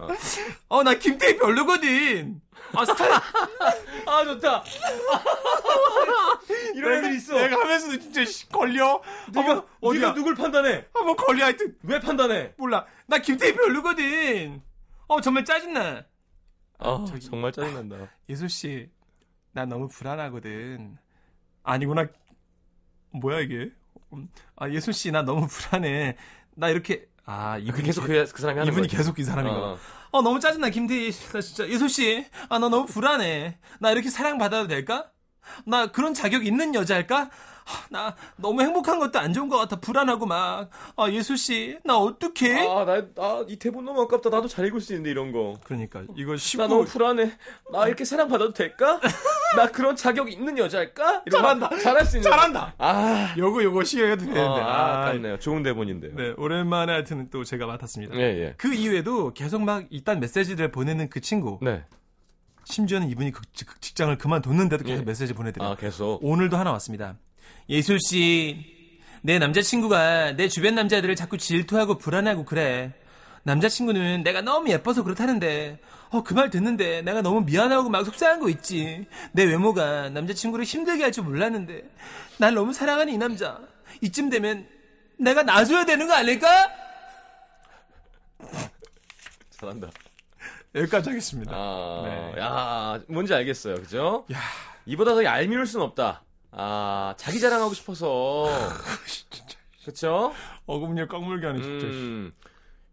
어 0.68 0.82
나 0.82 0.94
김태희 0.94 1.36
별로거든. 1.36 2.40
아 2.74 2.84
스타일 2.84 3.12
아, 4.06 4.24
좋다. 4.24 4.64
이런 6.74 6.98
애들 6.98 7.14
있어. 7.16 7.34
내가 7.34 7.60
하면서도 7.60 7.98
진짜 7.98 8.24
씨, 8.24 8.48
걸려. 8.48 9.00
네가? 9.32 9.64
네가 9.92 10.14
누굴 10.14 10.34
판단해? 10.34 10.86
한번 10.94 11.16
걸려 11.16 11.44
하여튼 11.46 11.76
왜 11.82 12.00
판단해? 12.00 12.54
몰라. 12.56 12.86
나 13.06 13.18
김태희 13.18 13.54
별로거든. 13.54 14.62
어 15.08 15.20
정말 15.20 15.44
짜증나. 15.44 16.04
아, 16.78 17.04
저기- 17.06 17.20
정말 17.20 17.52
짜증난다. 17.52 17.96
예솔 18.28 18.48
씨, 18.48 18.88
나 19.52 19.64
너무 19.66 19.88
불안하거든. 19.88 20.96
아니구나. 21.62 22.06
뭐야 23.12 23.40
이게? 23.40 23.70
음, 24.14 24.28
아 24.56 24.68
예솔 24.68 24.94
씨, 24.94 25.10
나 25.10 25.22
너무 25.22 25.46
불안해. 25.46 26.16
나 26.54 26.68
이렇게 26.70 27.06
아그 27.24 27.62
이분이 27.62 27.82
계속 27.82 28.06
게- 28.06 28.24
그, 28.24 28.24
그 28.32 28.40
사람이 28.42 28.58
하는 28.58 28.72
이분이 28.72 28.88
거지. 28.88 28.88
계속 28.88 29.18
이 29.18 29.24
사람인 29.24 29.54
어. 29.54 29.56
거야. 29.56 29.80
어 30.10 30.22
너무 30.22 30.40
짜증나 30.40 30.70
김태희. 30.70 31.10
나 31.32 31.40
진짜 31.40 31.68
예솔 31.68 31.88
씨, 31.88 32.26
아 32.48 32.58
나 32.58 32.68
너무 32.68 32.86
불안해. 32.86 33.58
나 33.80 33.90
이렇게 33.92 34.10
사랑 34.10 34.38
받아도 34.38 34.66
될까? 34.68 35.10
나 35.66 35.86
그런 35.86 36.14
자격 36.14 36.46
있는 36.46 36.74
여자일까? 36.74 37.30
아, 37.64 37.86
나 37.90 38.16
너무 38.36 38.60
행복한 38.62 38.98
것도 38.98 39.18
안 39.18 39.32
좋은 39.32 39.48
것 39.48 39.56
같아. 39.58 39.76
불안하고 39.76 40.26
막. 40.26 40.68
아 40.96 41.08
예솔 41.08 41.36
씨, 41.36 41.78
나 41.84 41.96
어떡해? 41.96 42.66
아, 42.66 42.84
나, 42.84 43.06
아, 43.18 43.44
이 43.46 43.56
대본 43.56 43.84
너무 43.84 44.02
아깝다. 44.02 44.30
나도 44.30 44.48
잘 44.48 44.66
읽을 44.66 44.80
수 44.80 44.92
있는데, 44.92 45.10
이런 45.10 45.30
거. 45.30 45.58
그러니까 45.64 46.02
이거 46.16 46.32
나 46.32 46.36
쉽고 46.36 46.66
너무 46.66 46.84
불안해. 46.84 47.32
나 47.72 47.86
이렇게 47.86 48.04
사랑 48.04 48.28
받아도 48.28 48.52
될까? 48.52 49.00
나 49.56 49.68
그런 49.70 49.94
자격 49.94 50.32
있는 50.32 50.58
여자일까? 50.58 51.24
잘한다. 51.30 51.68
거 51.68 51.78
잘할 51.78 52.04
수 52.04 52.16
있는. 52.16 52.28
잘한다. 52.30 52.74
아, 52.78 53.34
요거 53.38 53.62
요거 53.62 53.84
시해도 53.84 54.24
되는데. 54.24 54.40
아, 54.40 54.44
아, 54.44 55.00
아깝네요. 55.02 55.38
좋은 55.38 55.62
대본인데요. 55.62 56.16
네, 56.16 56.34
오랜만에 56.36 56.92
하여튼 56.92 57.28
또 57.30 57.44
제가 57.44 57.66
맡았습니다. 57.66 58.16
예, 58.16 58.22
예. 58.22 58.54
그 58.56 58.74
이후에도 58.74 59.32
계속 59.34 59.62
막 59.62 59.84
이딴 59.90 60.18
메시지를 60.20 60.72
보내는 60.72 61.10
그 61.10 61.20
친구. 61.20 61.58
네. 61.62 61.84
심지어는 62.64 63.08
이분이 63.10 63.32
그 63.32 63.42
직- 63.52 63.66
그 63.66 63.80
직장을 63.80 64.16
그만뒀는데도 64.18 64.84
계속 64.84 65.00
예. 65.02 65.04
메시지 65.04 65.32
보내드려요. 65.34 65.70
아, 65.70 65.76
계속. 65.76 66.18
오늘도 66.22 66.56
하나 66.56 66.72
왔습니다. 66.72 67.16
예술 67.68 67.98
씨, 68.00 68.64
내 69.22 69.38
남자친구가 69.38 70.32
내 70.36 70.48
주변 70.48 70.74
남자들을 70.74 71.14
자꾸 71.16 71.38
질투하고 71.38 71.98
불안하고 71.98 72.44
그래. 72.44 72.92
남자친구는 73.44 74.22
내가 74.22 74.40
너무 74.40 74.68
예뻐서 74.70 75.02
그렇다는데, 75.02 75.80
어, 76.10 76.22
그 76.22 76.34
말 76.34 76.50
듣는데 76.50 77.02
내가 77.02 77.22
너무 77.22 77.40
미안하고 77.40 77.88
막 77.90 78.04
속상한 78.04 78.38
거 78.40 78.48
있지. 78.48 79.06
내 79.32 79.44
외모가 79.44 80.10
남자친구를 80.10 80.64
힘들게 80.64 81.02
할 81.02 81.10
줄 81.12 81.24
몰랐는데, 81.24 81.82
날 82.38 82.54
너무 82.54 82.72
사랑하는 82.72 83.12
이 83.12 83.18
남자. 83.18 83.58
이쯤 84.00 84.30
되면 84.30 84.66
내가 85.18 85.42
놔줘야 85.42 85.84
되는 85.84 86.06
거 86.06 86.14
아닐까? 86.14 86.48
잘한다. 89.50 89.90
여기까지 90.74 91.10
하겠습니다. 91.10 91.52
아, 91.54 92.02
네. 92.04 92.40
야, 92.40 93.00
뭔지 93.08 93.34
알겠어요. 93.34 93.76
그죠? 93.76 94.24
야. 94.32 94.38
이보다 94.86 95.14
더 95.14 95.22
얄미울 95.22 95.66
순 95.66 95.82
없다. 95.82 96.22
아, 96.50 97.14
자기 97.16 97.40
자랑하고 97.40 97.74
싶어서. 97.74 98.46
그쵸? 99.84 100.32
어금니를 100.66 101.08
꽉물게 101.08 101.46
하네, 101.46 101.60
진짜. 101.62 101.86
음. 101.86 102.32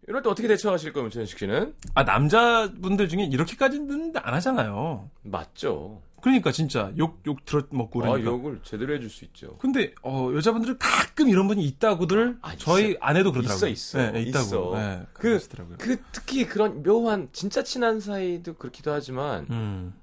이럴 0.09 0.23
때 0.23 0.29
어떻게 0.29 0.47
대처하실 0.47 0.91
거예요, 0.91 1.03
문천식 1.03 1.37
씨는? 1.37 1.75
아, 1.93 2.01
남자분들 2.01 3.07
중에 3.09 3.25
이렇게까지는 3.25 4.13
안 4.15 4.33
하잖아요. 4.33 5.07
맞죠. 5.21 6.01
그러니까 6.21 6.51
진짜 6.51 6.91
욕, 6.97 7.21
욕 7.27 7.45
들어 7.45 7.61
먹고 7.69 8.03
아, 8.03 8.07
그러니까. 8.07 8.31
욕을 8.31 8.59
제대로 8.63 8.95
해줄 8.95 9.07
수 9.07 9.23
있죠. 9.25 9.57
근데, 9.59 9.93
어, 10.01 10.31
여자분들은 10.33 10.79
가끔 10.79 11.29
이런 11.29 11.47
분이 11.47 11.63
있다고들 11.63 12.39
아. 12.41 12.55
저희 12.57 12.97
아내도 12.99 13.31
그러더라고요. 13.31 13.69
있어, 13.69 13.97
있어. 13.97 13.97
네, 13.99 14.11
네, 14.11 14.21
있다고. 14.23 14.45
있어. 14.45 14.71
네, 14.73 15.05
그. 15.13 15.39
그, 15.77 16.01
특히 16.11 16.47
그런 16.47 16.81
묘한, 16.81 17.29
진짜 17.31 17.63
친한 17.63 17.99
사이도 17.99 18.55
그렇기도 18.55 18.91
하지만, 18.91 19.45
음, 19.51 19.93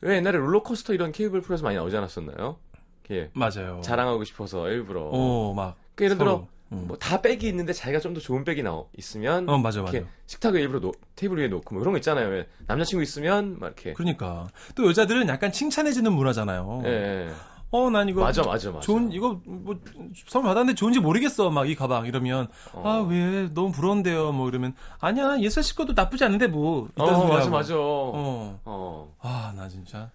왜 0.00 0.16
옛날에 0.16 0.38
롤러코스터 0.38 0.92
이런 0.92 1.12
케이블 1.12 1.40
프로에서 1.40 1.62
많이 1.62 1.76
나오지 1.76 1.96
않았었나요? 1.96 2.58
이렇게 3.04 3.30
맞아요. 3.32 3.80
자랑하고 3.80 4.24
싶어서 4.24 4.68
일부러. 4.68 5.02
어, 5.12 5.54
막. 5.54 5.76
그 5.94 6.02
예를 6.02 6.18
들어, 6.18 6.30
서로. 6.32 6.48
음. 6.72 6.84
뭐다 6.86 7.20
백이 7.22 7.46
있는데 7.48 7.72
자기가 7.72 8.00
좀 8.00 8.14
더 8.14 8.20
좋은 8.20 8.44
백이 8.44 8.62
나오 8.62 8.88
있으면 8.96 9.48
어, 9.48 9.58
맞아, 9.58 9.80
맞아. 9.82 9.92
이렇게 9.96 10.08
식탁 10.26 10.54
위에 10.54 10.60
일부러 10.62 10.80
놓, 10.80 10.94
테이블 11.16 11.38
위에 11.38 11.48
놓고 11.48 11.74
뭐 11.74 11.80
그런 11.80 11.92
거 11.92 11.98
있잖아요. 11.98 12.28
왜 12.28 12.46
남자친구 12.66 13.02
있으면 13.02 13.58
막 13.58 13.66
이렇게 13.68 13.92
그러니까. 13.94 14.48
또 14.74 14.86
여자들은 14.88 15.28
약간 15.28 15.50
칭찬해주는 15.52 16.10
문화잖아요. 16.12 16.82
예, 16.84 16.88
예. 17.28 17.30
어, 17.70 17.90
난 17.90 18.08
이거. 18.08 18.22
맞아 18.22 18.42
맞아 18.42 18.70
맞아. 18.70 18.80
좋은, 18.80 19.12
이거, 19.12 19.40
뭐, 19.44 19.78
선물 20.26 20.48
받았는데 20.48 20.74
좋은지 20.74 21.00
모르겠어. 21.00 21.50
막 21.50 21.66
이 21.66 21.74
가방. 21.74 22.06
이러면. 22.06 22.48
어. 22.72 22.82
아, 22.82 22.98
왜? 23.06 23.48
너무 23.52 23.72
부러운데요. 23.72 24.32
뭐 24.32 24.48
이러면. 24.48 24.74
아니야, 25.00 25.38
예설 25.40 25.62
씨 25.62 25.74
것도 25.76 25.92
나쁘지 25.94 26.24
않은데 26.24 26.46
뭐. 26.46 26.88
어 26.96 27.26
맞아. 27.28 27.50
맞아. 27.50 27.74
어. 27.76 28.58
어. 28.64 29.14
아, 29.20 29.52
나 29.54 29.68
진짜. 29.68 30.10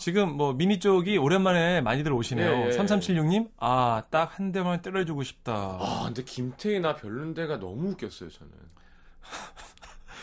지금 0.00 0.34
뭐 0.34 0.54
미니 0.54 0.80
쪽이 0.80 1.18
오랜만에 1.18 1.82
많이 1.82 2.02
오시네요. 2.08 2.50
예, 2.50 2.66
예. 2.68 2.70
3376님, 2.70 3.50
아, 3.58 4.02
딱 4.10 4.30
한 4.38 4.50
대만 4.50 4.80
때려주고 4.80 5.22
싶다. 5.24 5.76
아 5.78 6.02
근데 6.06 6.24
김태희 6.24 6.80
나 6.80 6.96
별론데가 6.96 7.58
너무 7.58 7.90
웃겼어요 7.90 8.30
저는. 8.30 8.52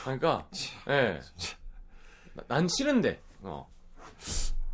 그러니까 0.03 0.47
예. 0.89 1.19
나- 2.33 2.43
난 2.47 2.67
싫은데. 2.67 3.21
어. 3.43 3.67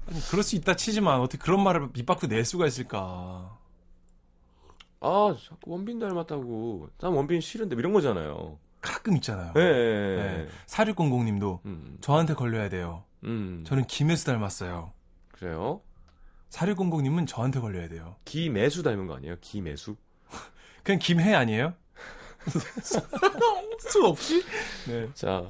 아니, 0.10 0.22
그럴 0.30 0.42
수 0.42 0.56
있다 0.56 0.76
치지만 0.78 1.20
어떻게 1.20 1.38
그런 1.44 1.62
말을 1.64 1.90
밑 1.92 2.06
밖으로 2.06 2.30
낼 2.30 2.46
수가 2.46 2.66
있을까. 2.68 3.58
아 5.02 5.36
자꾸 5.50 5.72
원빈 5.72 6.00
닮았다고. 6.00 6.88
난 7.02 7.12
원빈 7.12 7.42
싫은데 7.42 7.76
뭐 7.76 7.82
이런 7.82 7.92
거잖아요. 7.92 8.58
가끔 8.80 9.18
있잖아요. 9.18 9.52
예. 9.58 9.62
예. 9.62 10.16
네. 10.46 10.48
4600님도 10.68 11.60
음. 11.66 11.98
저한테 12.00 12.36
걸려야 12.36 12.70
돼요. 12.70 13.04
음. 13.24 13.64
저는 13.66 13.86
김혜수 13.86 14.26
닮았어요. 14.26 14.92
그래요? 15.30 15.82
4600님은 16.50 17.28
저한테 17.28 17.60
걸려야 17.60 17.88
돼요. 17.90 18.16
기매수 18.26 18.84
닮은 18.84 19.08
거 19.08 19.16
아니에요? 19.16 19.38
기매수? 19.42 19.96
그냥 20.84 21.00
김해 21.00 21.34
아니에요? 21.34 21.74
수 23.80 24.06
없이? 24.06 24.44
네. 24.88 25.10
자, 25.14 25.46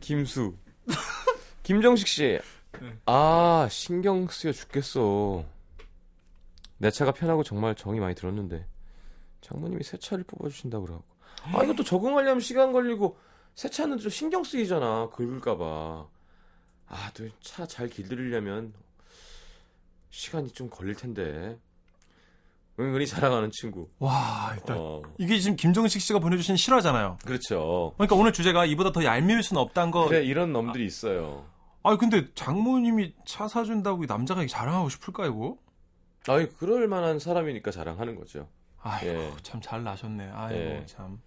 김수. 0.00 0.54
김정식 1.62 2.06
씨. 2.08 2.38
아, 3.06 3.68
신경 3.70 4.26
쓰여 4.28 4.52
죽겠어. 4.52 5.44
내 6.78 6.90
차가 6.90 7.12
편하고 7.12 7.42
정말 7.42 7.74
정이 7.74 8.00
많이 8.00 8.14
들었는데. 8.14 8.66
장모님이 9.40 9.84
새 9.84 9.96
차를 9.98 10.24
뽑아주신다고 10.24 10.86
그러고. 10.86 11.04
아, 11.44 11.62
이것도 11.62 11.84
적응하려면 11.84 12.40
시간 12.40 12.72
걸리고, 12.72 13.16
새 13.54 13.68
차는 13.68 13.98
좀 13.98 14.10
신경 14.10 14.42
쓰이잖아. 14.42 15.10
긁을까봐. 15.10 16.08
아, 16.88 17.10
또 17.14 17.24
차 17.40 17.66
잘 17.66 17.88
길들이려면 17.88 18.72
시간이 20.10 20.50
좀 20.52 20.68
걸릴 20.70 20.94
텐데. 20.94 21.58
은근히 22.78 23.06
자랑하는 23.06 23.50
친구. 23.52 23.88
와, 24.00 24.52
일단 24.56 24.76
어, 24.78 25.00
이게 25.18 25.38
지금 25.38 25.56
김정식 25.56 26.02
씨가 26.02 26.18
보내주신 26.18 26.56
실화잖아요. 26.56 27.18
그렇죠. 27.24 27.92
그러니까 27.96 28.16
오늘 28.16 28.32
주제가 28.32 28.64
이보다 28.66 28.90
더 28.90 29.04
얄미울 29.04 29.44
수는 29.44 29.62
없다는 29.62 29.92
거. 29.92 30.08
그래, 30.08 30.24
이런 30.24 30.52
놈들이 30.52 30.84
있어요. 30.84 31.46
아 31.84 31.96
근데 31.96 32.32
장모님이 32.34 33.14
차 33.26 33.46
사준다고 33.46 34.02
이 34.02 34.06
남자가 34.08 34.44
자랑하고 34.46 34.88
싶을까 34.88 35.26
이거? 35.26 35.56
아니, 36.26 36.48
그럴 36.56 36.88
만한 36.88 37.18
사람이니까 37.20 37.70
자랑하는 37.70 38.16
거죠. 38.16 38.48
아이고 38.80 39.06
예. 39.06 39.32
참잘 39.42 39.84
나셨네. 39.84 40.30
아이고 40.34 40.58
예. 40.60 40.82
참. 40.86 41.20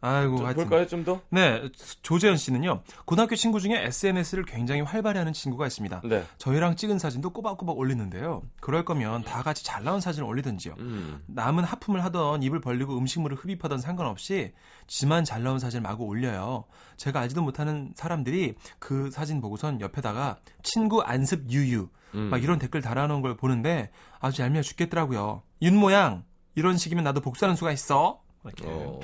아이고 0.00 0.36
좀 0.36 0.46
하여튼. 0.46 0.62
볼까요, 0.64 0.86
좀 0.86 1.04
더? 1.04 1.20
네, 1.30 1.68
조재현 2.02 2.36
씨는요. 2.36 2.82
고등학교 3.04 3.34
친구 3.34 3.60
중에 3.60 3.84
SNS를 3.86 4.44
굉장히 4.44 4.80
활발히 4.80 5.18
하는 5.18 5.32
친구가 5.32 5.66
있습니다. 5.66 6.02
네. 6.04 6.24
저희랑 6.38 6.76
찍은 6.76 6.98
사진도 6.98 7.30
꼬박꼬박 7.30 7.76
올리는데요. 7.76 8.42
그럴 8.60 8.84
거면 8.84 9.24
다 9.24 9.42
같이 9.42 9.64
잘 9.64 9.82
나온 9.82 10.00
사진을 10.00 10.28
올리든지요. 10.28 10.74
음. 10.78 11.22
남은 11.26 11.64
하품을 11.64 12.04
하던 12.04 12.42
입을 12.44 12.60
벌리고 12.60 12.96
음식물을 12.96 13.36
흡입하던 13.36 13.80
상관없이 13.80 14.52
지만 14.86 15.24
잘 15.24 15.42
나온 15.42 15.58
사진을 15.58 15.82
마구 15.82 16.04
올려요. 16.04 16.64
제가 16.96 17.20
알지도 17.20 17.42
못하는 17.42 17.92
사람들이 17.96 18.54
그 18.78 19.10
사진 19.10 19.40
보고선 19.40 19.80
옆에다가 19.80 20.38
친구 20.62 21.02
안습 21.02 21.50
유유 21.50 21.88
음. 22.14 22.30
막 22.30 22.42
이런 22.42 22.58
댓글 22.58 22.80
달아놓은 22.80 23.20
걸 23.20 23.36
보는데 23.36 23.90
아주 24.20 24.42
얄미워 24.42 24.62
죽겠더라고요. 24.62 25.42
윤 25.62 25.76
모양 25.76 26.24
이런 26.54 26.76
식이면 26.76 27.04
나도 27.04 27.20
복수하는 27.20 27.56
수가 27.56 27.72
있어. 27.72 28.20
이렇게. 28.44 28.64
어, 28.66 29.00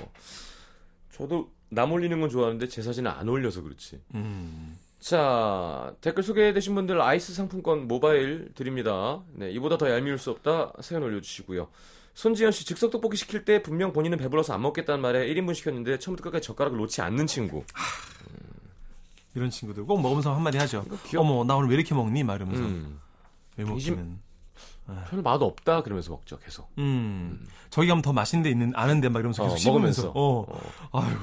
저도 1.15 1.51
남 1.71 1.93
올리는 1.93 2.21
건 2.21 2.29
좋아하는데 2.29 2.67
제 2.69 2.83
사진은 2.83 3.11
안 3.11 3.29
올려서 3.29 3.63
그렇지. 3.63 4.01
음. 4.15 4.77
자, 4.99 5.95
댓글 6.01 6.23
소개되신 6.23 6.75
분들 6.75 7.01
아이스 7.01 7.35
상품권 7.35 7.87
모바일 7.87 8.51
드립니다. 8.55 9.23
네, 9.33 9.51
이보다 9.53 9.77
더 9.79 9.91
얄미울 9.91 10.19
수 10.19 10.31
없다. 10.31 10.73
사연 10.81 11.03
올려주시고요. 11.03 11.69
손지현 12.15 12.53
씨, 12.53 12.65
즉석 12.65 12.91
떡볶이 12.91 13.17
시킬 13.17 13.45
때 13.45 13.63
분명 13.63 13.93
본인은 13.93 14.19
배불러서 14.19 14.55
안 14.55 14.63
먹겠다는 14.63 15.01
말에 15.03 15.27
1인분 15.33 15.55
시켰는데 15.55 15.99
처음부터 15.99 16.31
끝까지 16.31 16.47
젓가락을 16.47 16.79
놓지 16.79 17.01
않는 17.03 17.27
친구. 17.27 17.65
이런 19.35 19.51
친구들 19.51 19.85
꼭 19.85 20.01
먹으면서 20.01 20.35
한마디 20.35 20.59
하죠. 20.59 20.85
어머 21.17 21.45
나 21.45 21.57
오늘 21.57 21.69
왜 21.69 21.75
이렇게 21.75 21.95
먹니? 21.95 22.23
막 22.23 22.37
이러면서 22.37 22.63
음, 22.63 23.01
왜 23.57 23.65
먹기는. 23.65 24.21
별로 25.09 25.23
맛 25.23 25.41
없다 25.41 25.83
그러면서 25.83 26.11
먹죠, 26.13 26.39
계속. 26.39 26.71
음. 26.79 27.47
저기 27.71 27.89
가면 27.89 28.03
더 28.03 28.13
맛있는 28.13 28.43
데 28.43 28.51
있는 28.51 28.73
아는데 28.77 29.09
막 29.09 29.21
이러면서 29.21 29.43
어, 29.45 29.47
계속 29.47 29.59
씹으면서. 29.59 30.13
먹으면서. 30.13 30.13
어. 30.93 31.01
아유. 31.01 31.17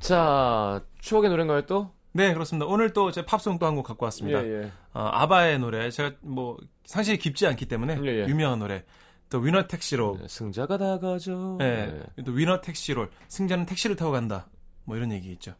자, 0.00 0.82
추억의 1.00 1.30
노래인가요 1.30 1.62
또? 1.66 1.90
네 2.12 2.32
그렇습니다. 2.32 2.66
오늘 2.66 2.92
또 2.92 3.10
제 3.12 3.24
팝송 3.24 3.58
또 3.58 3.66
한 3.66 3.76
곡 3.76 3.84
갖고 3.84 4.04
왔습니다. 4.06 4.44
예. 4.44 4.70
어, 4.94 5.00
아바의 5.12 5.58
노래 5.58 5.90
제가 5.90 6.12
뭐 6.22 6.56
상식이 6.84 7.18
깊지 7.18 7.46
않기 7.46 7.66
때문에 7.66 7.98
예, 8.02 8.22
예. 8.22 8.26
유명한 8.26 8.58
노래. 8.58 8.84
또 9.30 9.38
위너 9.38 9.66
택시로. 9.66 10.16
네, 10.18 10.26
승자가 10.26 10.78
다 10.78 10.98
가죠. 10.98 11.56
네. 11.58 12.00
또 12.24 12.32
위너 12.32 12.60
택시로 12.62 13.08
승자는 13.28 13.66
택시를 13.66 13.94
타고 13.94 14.10
간다. 14.12 14.48
뭐 14.84 14.96
이런 14.96 15.12
얘기 15.12 15.30
있죠. 15.32 15.54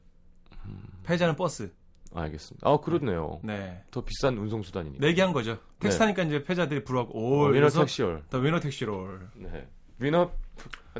패자는 1.05 1.37
버스. 1.37 1.73
알겠습니다. 2.15 2.69
아, 2.69 2.79
그렇네요. 2.81 3.41
네. 3.43 3.83
더 3.91 4.03
비싼 4.03 4.37
운송 4.39 4.63
수단이니까. 4.63 5.05
내기 5.07 5.21
한 5.21 5.33
거죠. 5.33 5.59
택시 5.79 5.99
네. 5.99 6.05
타니까 6.05 6.23
이제 6.25 6.43
패자들이 6.43 6.85
불하고 6.85 7.11
어, 7.19 7.21
오 7.21 7.45
위너 7.47 7.57
이래서 7.57 7.81
택시얼. 7.81 8.23
더 8.31 8.39
위너 8.39 8.59
택시로. 8.61 9.09
네. 9.35 9.69
위너, 9.99 10.31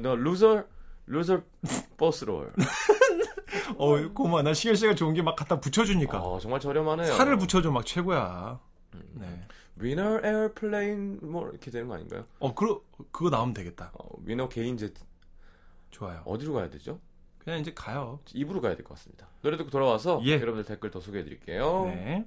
너 0.01 0.15
루저, 0.17 0.65
루저 1.07 1.43
버스롤. 1.97 2.53
어, 3.77 4.09
고마. 4.13 4.43
나 4.43 4.53
시계 4.55 4.75
씨가 4.75 4.95
좋은 4.95 5.15
게 5.15 5.23
막 5.23 5.37
갖다 5.37 5.59
붙여주니까. 5.61 6.19
아, 6.19 6.39
정말 6.41 6.61
저렴하네요. 6.61 7.15
살을 7.15 7.39
붙여줘 7.39 7.71
막 7.71 7.85
최고야. 7.87 8.59
네. 9.15 9.47
위너 9.77 10.21
에어플레인 10.25 11.21
뭐 11.23 11.49
이렇게 11.49 11.71
되는 11.71 11.87
거 11.89 11.95
아닌가요? 11.95 12.25
어, 12.41 12.55
그 12.55 12.81
그거 13.13 13.31
나오면 13.31 13.55
되겠다. 13.55 13.93
어, 13.95 14.09
위너 14.25 14.49
개인 14.49 14.77
제트 14.77 15.01
좋아요. 15.91 16.21
어디로 16.25 16.53
가야 16.55 16.69
되죠? 16.69 16.99
그냥 17.49 17.61
이제 17.61 17.73
가요. 17.75 18.21
입으로 18.35 18.61
가야 18.61 18.75
될 18.77 18.85
것 18.85 18.95
같습니다. 18.95 19.27
노래 19.43 19.57
듣고 19.57 19.71
돌아와서 19.71 20.21
예. 20.25 20.35
여러분들 20.35 20.65
댓글 20.65 20.91
더 20.91 21.01
소개해 21.01 21.25
드릴게요. 21.25 21.87
네. 21.87 22.27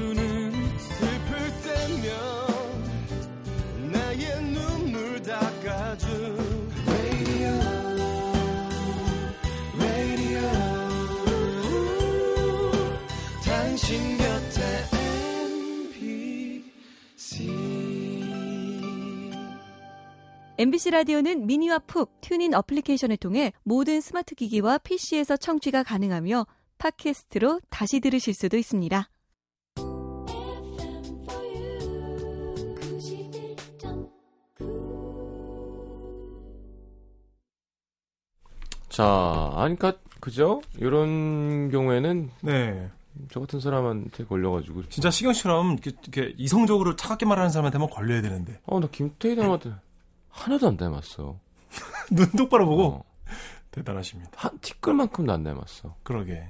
MBC 20.61 20.91
라디오는 20.91 21.47
미니와 21.47 21.79
푹 21.87 22.21
TuneIn 22.21 22.53
애플리케이션을 22.53 23.17
통해 23.17 23.51
모든 23.63 23.99
스마트 23.99 24.35
기기와 24.35 24.77
PC에서 24.77 25.35
청취가 25.35 25.81
가능하며 25.81 26.45
팟캐스트로 26.77 27.61
다시 27.71 27.99
들으실 27.99 28.35
수도 28.35 28.57
있습니다. 28.57 29.09
FM 29.75 31.25
for 31.27 31.43
you. 31.47 32.75
91.9. 32.75 34.11
자, 38.89 39.51
아니, 39.55 39.75
그니까, 39.75 39.97
그죠? 40.19 40.61
이런 40.77 41.71
경우에는 41.71 42.29
네. 42.41 42.91
저 43.31 43.39
같은 43.39 43.59
사람한테 43.59 44.25
걸려가지고. 44.25 44.89
진짜 44.89 45.09
시경 45.09 45.33
씨처럼 45.33 45.71
이렇게, 45.71 45.93
이렇게 46.03 46.35
이성적으로 46.37 46.95
차갑게 46.95 47.25
말하는 47.25 47.49
사람한테만 47.49 47.89
걸려야 47.89 48.21
되는데. 48.21 48.59
어, 48.67 48.79
나 48.79 48.87
김태희 48.91 49.35
닮았대. 49.35 49.71
하나도 50.31 50.67
안 50.67 50.77
닮았어. 50.77 51.39
눈 52.11 52.29
똑바로 52.31 52.65
보고 52.65 52.83
어, 52.83 53.03
대단하십니다. 53.71 54.31
한 54.35 54.57
티끌만큼도 54.59 55.31
안 55.31 55.43
닮았어. 55.43 55.95
그러게. 56.03 56.43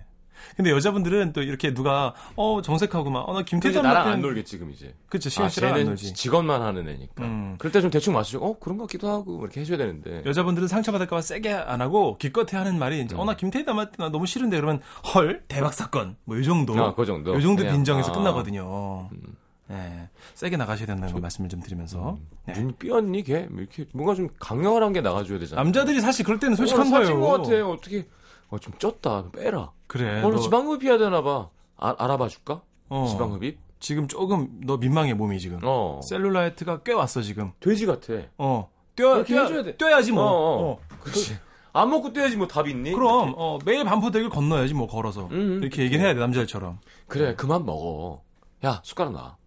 근데 0.58 0.72
여자분들은 0.72 1.34
또 1.34 1.44
이렇게 1.44 1.72
누가 1.72 2.15
어 2.36 2.63
정색하고 2.63 3.12
막 3.12 3.30
어나 3.30 3.44
김태희 3.44 3.74
이제 3.74 3.80
나랑 3.82 4.06
닮았다는- 4.08 4.13
안 4.13 4.22
놀겠지, 4.22 4.50
지금 4.54 4.72
이제. 4.72 4.96
그쵸 5.08 5.30
시경 5.30 5.46
아, 5.46 5.50
씨랑 5.50 5.74
안 5.76 5.86
놀지. 5.86 6.15
직원만 6.15 6.63
하는 6.63 6.89
애니까. 6.89 7.24
음. 7.24 7.56
그럴 7.60 7.72
때 7.72 7.80
좀 7.80 7.91
대충 7.91 8.15
맞추죠. 8.15 8.39
어, 8.44 8.58
그런 8.58 8.80
것 8.80 8.86
같기도 8.88 9.08
하고, 9.08 9.39
이렇게 9.44 9.62
해줘야 9.62 9.78
되는데. 9.78 10.24
여자분들은 10.26 10.67
상처받을까봐 10.67 11.22
세게 11.22 11.54
안 11.54 11.82
하고 11.82 12.17
기껏해 12.17 12.58
하는 12.58 12.80
말이 12.80 13.02
이제 13.02 13.13
음. 13.15 13.20
어나 13.20 13.36
김태희 13.36 13.65
닮았다 13.65 13.91
나 14.00 14.10
너무 14.10 14.26
싫은데 14.26 14.58
그러면 14.60 14.82
헐 15.13 15.44
대박 15.48 15.76
사건 15.76 16.15
뭐 16.26 16.38
이 16.39 16.44
정도 16.44 16.74
아, 16.84 16.96
그 16.96 17.06
정도. 17.06 17.36
요 17.36 17.39
정도 17.41 17.62
빈정에서 17.62 18.12
아. 18.12 18.15
끝나거든요. 18.15 19.10
음. 19.12 19.36
네, 19.67 20.10
세게 20.34 20.58
나가셔야 20.58 20.86
된다는 20.88 21.13
걸 21.13 21.21
말씀을 21.21 21.50
좀 21.50 21.62
드리면서 21.62 22.17
네. 22.45 22.54
눈이 22.54 22.74
삐었니, 22.74 23.24
걔? 23.24 23.47
뭐 23.50 23.62
이렇게, 23.62 23.86
뭔가 23.93 24.15
좀 24.15 24.28
강렬한 24.39 24.91
게 24.91 25.00
나가줘야 25.02 25.39
되잖아. 25.39 25.62
남자들이 25.63 26.02
사실 26.02 26.26
그럴 26.26 26.39
때는 26.39 26.56
솔직한 26.56 26.89
사진 26.89 27.19
거예요. 27.19 27.21
것 27.21 27.43
같아. 27.43 27.67
어떻게, 27.67 28.06
어, 28.50 28.60
좀 28.60 28.74
쪘다. 28.74 29.32
빼라. 29.32 29.71
그래. 29.88 30.21
오늘 30.24 30.36
너, 30.36 30.41
지방흡입 30.41 30.84
해야 30.84 30.97
되나 30.97 31.21
봐. 31.21 31.50
아, 31.78 31.95
알아봐 31.97 32.28
줄까? 32.28 32.62
어, 32.89 33.08
지방흡입? 33.10 33.60
지금 33.80 34.08
조금 34.08 34.60
너 34.65 34.78
민망해 34.78 35.13
몸이 35.13 35.39
지금. 35.39 35.60
어. 35.63 36.02
셀룰라이트가 36.04 36.84
꽤 36.84 36.91
왔어 36.93 37.21
지금. 37.21 37.52
돼지 37.60 37.86
같아. 37.86 38.13
어. 38.38 38.69
뛰어, 38.95 39.13
그렇게 39.13 39.34
뛰어, 39.34 39.43
해줘야 39.43 39.63
돼. 39.63 39.78
뛰어야지 39.78 40.12
뭐. 40.12 40.24
어, 40.24 40.28
어. 40.30 40.71
어. 40.71 40.80
그렇지. 41.00 41.38
안 41.74 41.89
먹고 41.89 42.12
뛰어야지 42.12 42.36
뭐답 42.36 42.67
있니? 42.67 42.91
그럼 42.91 43.34
어, 43.38 43.58
매일 43.65 43.86
반포대교를 43.86 44.30
건너야지 44.30 44.74
뭐 44.74 44.88
걸어서 44.88 45.30
음, 45.32 45.62
이렇게 45.63 45.84
얘기를 45.84 46.04
해야 46.06 46.13
돼 46.13 46.19
남자들처럼. 46.19 46.80
그래, 47.08 47.34
그만 47.36 47.65
먹어. 47.65 48.21
야, 48.65 48.82
숟가락 48.84 49.13
놔. 49.13 49.38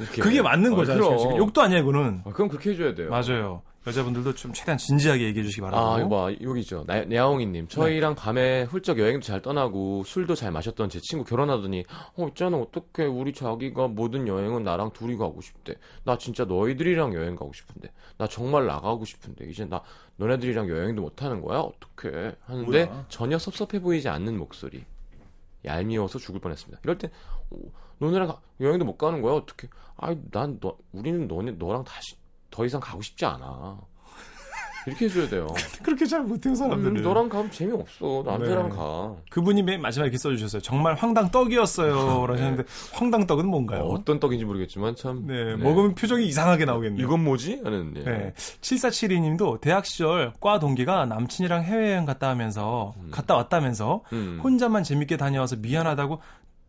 이렇게. 0.00 0.22
그게 0.22 0.42
맞는 0.42 0.72
아, 0.72 0.76
거잖아요. 0.76 1.16
그럼. 1.16 1.36
욕도 1.38 1.62
아니야 1.62 1.78
이거는. 1.80 2.22
아, 2.24 2.30
그럼 2.30 2.48
그렇게 2.48 2.70
해줘야 2.70 2.94
돼요. 2.94 3.10
맞아요. 3.10 3.62
여자분들도 3.86 4.34
좀 4.34 4.52
최대한 4.52 4.78
진지하게 4.78 5.26
얘기해 5.26 5.44
주시기 5.44 5.60
바라고. 5.60 5.86
아, 5.94 6.00
이거 6.00 6.08
봐, 6.08 6.32
여기죠. 6.42 6.82
나- 6.88 7.04
야옹이님. 7.08 7.68
저희랑 7.68 8.16
밤에 8.16 8.64
훌쩍 8.64 8.98
여행도 8.98 9.24
잘 9.24 9.40
떠나고 9.40 10.02
술도 10.04 10.34
잘 10.34 10.50
마셨던 10.50 10.88
제 10.88 10.98
친구 11.00 11.24
결혼하더니, 11.24 11.84
어, 12.16 12.26
있잖아, 12.26 12.56
어떡해. 12.56 13.06
우리 13.08 13.32
자기가 13.32 13.86
모든 13.86 14.26
여행은 14.26 14.64
나랑 14.64 14.90
둘이 14.92 15.16
가고 15.16 15.40
싶대. 15.40 15.74
나 16.02 16.18
진짜 16.18 16.44
너희들이랑 16.44 17.14
여행 17.14 17.36
가고 17.36 17.52
싶은데. 17.52 17.92
나 18.18 18.26
정말 18.26 18.66
나가고 18.66 19.04
싶은데. 19.04 19.46
이제 19.48 19.64
나 19.64 19.80
너네들이랑 20.16 20.68
여행도 20.68 21.02
못 21.02 21.22
하는 21.22 21.40
거야? 21.40 21.60
어떡해. 21.60 22.32
하는데 22.44 22.86
뭐야? 22.86 23.04
전혀 23.08 23.38
섭섭해 23.38 23.78
보이지 23.80 24.08
않는 24.08 24.36
목소리. 24.36 24.84
얄미워서 25.66 26.18
죽을 26.18 26.40
뻔했습니다. 26.40 26.80
이럴 26.84 26.98
때, 26.98 27.10
어, 27.50 27.56
너네랑 27.98 28.28
가- 28.28 28.40
여행도 28.60 28.84
못 28.84 28.96
가는 28.96 29.20
거야? 29.22 29.34
어떡해. 29.34 29.70
아이, 29.96 30.16
난 30.30 30.58
너, 30.60 30.76
우리는 30.92 31.26
너네, 31.28 31.52
너랑 31.52 31.84
다시 31.84 32.16
더 32.50 32.64
이상 32.64 32.80
가고 32.80 33.02
싶지 33.02 33.24
않아. 33.24 33.80
이렇게 34.86 35.06
해줘야 35.06 35.28
돼요. 35.28 35.48
그렇게 35.82 36.06
잘 36.06 36.22
못해요 36.22 36.54
사람들은. 36.54 36.96
음, 36.98 37.02
너랑 37.02 37.28
가면 37.28 37.50
재미없어. 37.50 38.22
남자랑 38.24 38.70
네. 38.70 38.76
가. 38.76 39.14
그분이 39.30 39.62
맨 39.62 39.80
마지막에 39.80 40.06
이렇게 40.06 40.18
써주셨어요. 40.18 40.62
정말 40.62 40.94
황당 40.94 41.30
떡이었어요. 41.30 42.26
라셨는데 42.28 42.64
황당 42.92 43.26
떡은 43.26 43.46
뭔가요? 43.46 43.82
어, 43.82 44.04
떤 44.04 44.20
떡인지 44.20 44.44
모르겠지만 44.44 44.94
참. 44.96 45.26
네, 45.26 45.56
먹으면 45.56 45.94
표정이 45.94 46.26
이상하게 46.26 46.64
나오겠네요. 46.64 47.04
이건 47.04 47.24
뭐지? 47.24 47.60
하는. 47.64 47.94
네. 47.94 48.04
네. 48.04 48.32
7472님도 48.60 49.60
대학 49.60 49.86
시절 49.86 50.32
과 50.40 50.58
동기가 50.58 51.06
남친이랑 51.06 51.62
해외여행 51.64 52.04
갔다 52.04 52.28
하면서 52.28 52.94
갔다 53.10 53.34
왔다면서 53.36 54.02
음. 54.12 54.40
혼자만 54.42 54.82
재밌게 54.82 55.16
다녀와서 55.16 55.56
미안하다고 55.56 56.20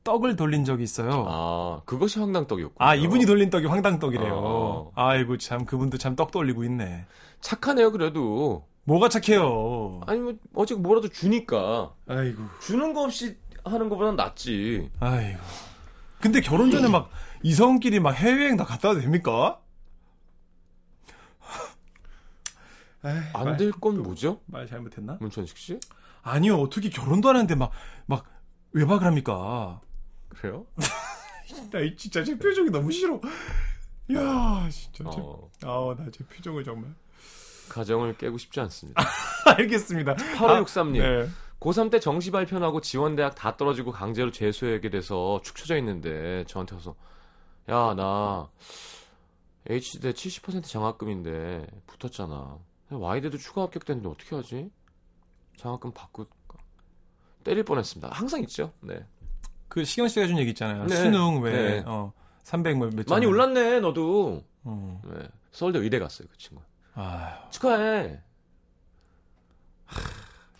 떡을 0.07 0.37
돌린 0.37 0.63
적이 0.63 0.83
있어요. 0.83 1.25
아, 1.27 1.81
그것이 1.85 2.17
황당떡이었고. 2.19 2.81
아, 2.81 2.95
이분이 2.95 3.25
돌린 3.25 3.49
떡이 3.49 3.65
황당떡이래요. 3.65 4.33
어. 4.33 4.91
아이고 4.95 5.37
참 5.37 5.65
그분도 5.65 5.97
참 5.97 6.15
떡 6.15 6.31
돌리고 6.31 6.63
있네. 6.63 7.05
착하네요, 7.41 7.91
그래도. 7.91 8.65
뭐가 8.85 9.09
착해요. 9.09 9.99
아니, 10.07 10.19
뭐, 10.21 10.33
어제 10.55 10.75
뭐라도 10.75 11.09
주니까. 11.09 11.91
아이고. 12.07 12.41
주는 12.61 12.93
거 12.93 13.03
없이 13.03 13.37
하는 13.65 13.89
것보단 13.89 14.15
낫지. 14.15 14.89
아이고. 15.01 15.39
근데 16.21 16.39
결혼 16.39 16.71
전에 16.71 16.87
막 16.87 17.09
이성끼리 17.43 17.99
막 17.99 18.11
해외여행 18.11 18.55
다 18.57 18.63
갔다 18.63 18.87
와도 18.87 19.01
됩니까? 19.01 19.59
안 23.33 23.57
될 23.57 23.71
건 23.79 24.01
뭐죠? 24.01 24.39
말 24.45 24.67
잘못했나? 24.67 25.17
문천식 25.19 25.57
씨? 25.57 25.79
아니요. 26.23 26.57
어떻게 26.59 26.89
결혼도 26.89 27.29
안 27.29 27.35
했는데 27.35 27.55
막 27.55 27.71
막 28.05 28.23
외박을 28.71 29.05
합니까? 29.05 29.81
그래요? 30.39 30.65
나이 31.71 31.95
진짜 31.95 32.23
제 32.23 32.37
표정이 32.37 32.69
너무 32.69 32.91
싫어. 32.91 33.19
야, 34.13 34.69
진짜. 34.69 35.09
제, 35.09 35.19
어, 35.21 35.49
아우, 35.63 35.95
나제 35.95 36.23
표정을 36.25 36.63
정말. 36.63 36.93
가정을 37.69 38.17
깨고 38.17 38.37
싶지 38.37 38.59
않습니다. 38.61 39.03
알겠습니다. 39.57 40.13
8563님. 40.15 40.99
네. 40.99 41.29
고3 41.59 41.89
때 41.91 41.99
정시 41.99 42.31
발표하고 42.31 42.81
지원대학 42.81 43.33
다 43.35 43.57
떨어지고 43.57 43.91
강제로 43.91 44.31
재수하게 44.31 44.89
돼서 44.89 45.41
축 45.43 45.55
처져 45.55 45.75
있는데 45.77 46.45
저한테 46.47 46.75
와서 46.75 46.95
야 47.67 47.95
나 47.95 48.47
H대 49.67 50.11
70% 50.13 50.63
장학금인데 50.63 51.65
붙었잖아 51.87 52.59
Y대도 52.89 53.37
추가 53.39 53.63
합격됐는데 53.63 54.07
어떻게 54.07 54.35
하지? 54.35 54.69
장학금 55.57 55.91
바꿀까? 55.93 56.29
때릴 57.43 57.63
뻔했습니다 57.63 58.11
항상 58.13 58.39
있죠 58.43 58.71
네 58.81 59.03
그 59.77 59.85
시경 59.85 60.07
씨가 60.07 60.25
준 60.25 60.39
얘기 60.39 60.49
있잖아요. 60.49 60.85
네. 60.85 60.95
수능 60.95 61.39
왜 61.39 61.51
네. 61.51 61.83
어, 61.85 62.11
300몇 62.43 62.95
몇 62.95 63.05
많이 63.07 63.25
점. 63.25 63.25
올랐네 63.25 63.79
너도 63.79 64.41
어. 64.63 65.01
네. 65.05 65.19
서울대 65.51 65.77
의대 65.77 65.99
갔어요 65.99 66.27
그 66.31 66.35
친구 66.39 66.63
아, 66.95 67.47
축하해 67.51 68.19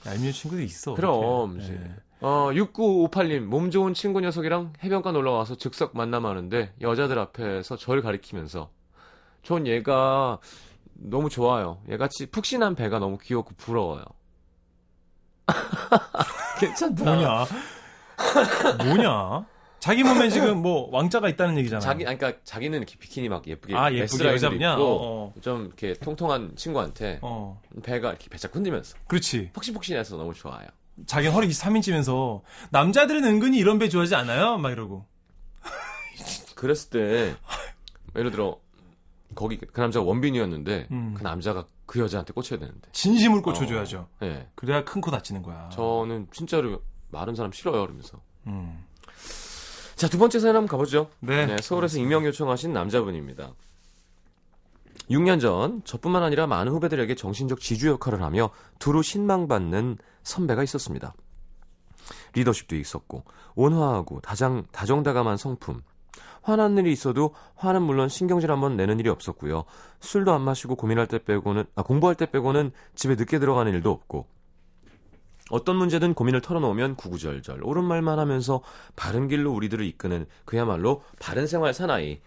얄미운 0.05 0.31
친구도 0.31 0.61
있어. 0.61 0.93
그럼. 0.93 1.59
이제 1.59 1.71
네. 1.73 1.95
어 2.21 2.49
6958님 2.51 3.39
몸 3.39 3.71
좋은 3.71 3.95
친구 3.95 4.21
녀석이랑 4.21 4.73
해변가 4.83 5.11
놀러 5.13 5.31
와서 5.31 5.55
즉석 5.55 5.97
만남하는데 5.97 6.75
여자들 6.79 7.17
앞에서 7.17 7.75
절 7.75 8.03
가리키면서 8.03 8.69
전 9.41 9.65
얘가 9.65 10.37
너무 10.93 11.31
좋아요. 11.31 11.81
얘같이 11.89 12.27
푹신한 12.27 12.75
배가 12.75 12.99
너무 12.99 13.17
귀엽고 13.17 13.55
부러워요. 13.57 14.03
괜찮다. 16.59 17.03
뭐냐? 17.03 17.45
뭐냐? 18.85 19.45
자기 19.79 20.03
몸에 20.03 20.29
지금 20.29 20.61
뭐 20.61 20.89
왕자가 20.91 21.29
있다는 21.29 21.57
얘기잖아요. 21.59 21.81
자기 21.81 22.05
아니, 22.05 22.17
그러니까 22.17 22.41
자기는 22.43 22.77
이렇게 22.77 22.97
비키니 22.97 23.29
막 23.29 23.47
예쁘게 23.47 23.75
아, 23.75 23.91
예쁘게 23.91 24.25
여자분이야? 24.33 24.73
어, 24.75 24.77
어. 24.79 25.33
좀 25.41 25.65
이렇게 25.67 25.93
통통한 25.93 26.53
친구한테 26.55 27.19
어. 27.21 27.61
배가 27.83 28.09
이렇게 28.09 28.27
배짝 28.29 28.55
흔들면서 28.55 28.97
그렇지. 29.07 29.51
푹신푹신해서 29.53 30.17
너무 30.17 30.33
좋아요. 30.33 30.65
자기 31.05 31.27
허리 31.27 31.47
23인치면서 31.47 32.41
남자들은 32.71 33.23
은근히 33.23 33.59
이런 33.59 33.77
배 33.77 33.87
좋아하지 33.87 34.15
않아요? 34.15 34.57
막 34.57 34.71
이러고. 34.71 35.05
그랬을 36.55 36.89
때 36.89 37.35
예를 38.15 38.31
들어 38.31 38.57
거기 39.35 39.57
그 39.57 39.79
남자가 39.79 40.03
원빈이었는데 40.05 40.87
음. 40.89 41.13
그 41.15 41.21
남자가 41.21 41.67
그 41.85 41.99
여자한테 41.99 42.33
꽂혀야 42.33 42.57
되는데. 42.59 42.89
진심을 42.91 43.43
꽂혀줘야죠. 43.43 44.07
예. 44.23 44.47
그래야 44.55 44.83
큰 44.83 45.01
코 45.01 45.11
다치는 45.11 45.43
거야. 45.43 45.69
저는 45.71 46.27
진짜로 46.31 46.81
마른 47.09 47.35
사람 47.35 47.51
싫어요, 47.51 47.81
그러면서. 47.81 48.19
음. 48.47 48.85
자, 49.95 50.07
두 50.07 50.17
번째 50.17 50.39
사연 50.39 50.55
한번 50.55 50.67
가보죠. 50.69 51.09
네. 51.19 51.57
서울에서 51.61 51.97
익명 51.99 52.25
요청하신 52.25 52.71
남자분입니다. 52.73 53.51
6년 55.09 55.39
전 55.39 55.81
저뿐만 55.85 56.21
아니라 56.21 56.47
많은 56.47 56.71
후배들에게 56.71 57.15
정신적 57.15 57.59
지주 57.59 57.87
역할을 57.87 58.21
하며 58.21 58.49
두루 58.77 59.01
신망받는 59.01 59.97
선배가 60.23 60.63
있었습니다. 60.63 61.13
리더십도 62.33 62.75
있었고 62.75 63.23
온화하고 63.55 64.21
다장 64.21 64.65
다정다감한 64.71 65.37
성품. 65.37 65.81
화난 66.41 66.77
일이 66.77 66.93
있어도 66.93 67.33
화는 67.55 67.81
물론 67.81 68.07
신경질 68.07 68.51
한번 68.51 68.77
내는 68.77 68.99
일이 68.99 69.09
없었고요. 69.09 69.65
술도 69.99 70.31
안 70.33 70.41
마시고 70.41 70.75
고민할 70.75 71.07
때 71.07 71.19
빼고는 71.23 71.65
아 71.75 71.83
공부할 71.83 72.15
때 72.15 72.25
빼고는 72.29 72.71
집에 72.95 73.15
늦게 73.15 73.39
들어가는 73.39 73.73
일도 73.73 73.91
없고 73.91 74.27
어떤 75.49 75.75
문제든 75.77 76.13
고민을 76.13 76.41
털어놓으면 76.41 76.95
구구절절 76.95 77.63
옳은 77.63 77.83
말만 77.83 78.19
하면서 78.19 78.61
바른 78.95 79.27
길로 79.27 79.53
우리들을 79.53 79.85
이끄는 79.85 80.25
그야말로 80.45 81.03
바른 81.19 81.47
생활 81.47 81.73
사나이. 81.73 82.19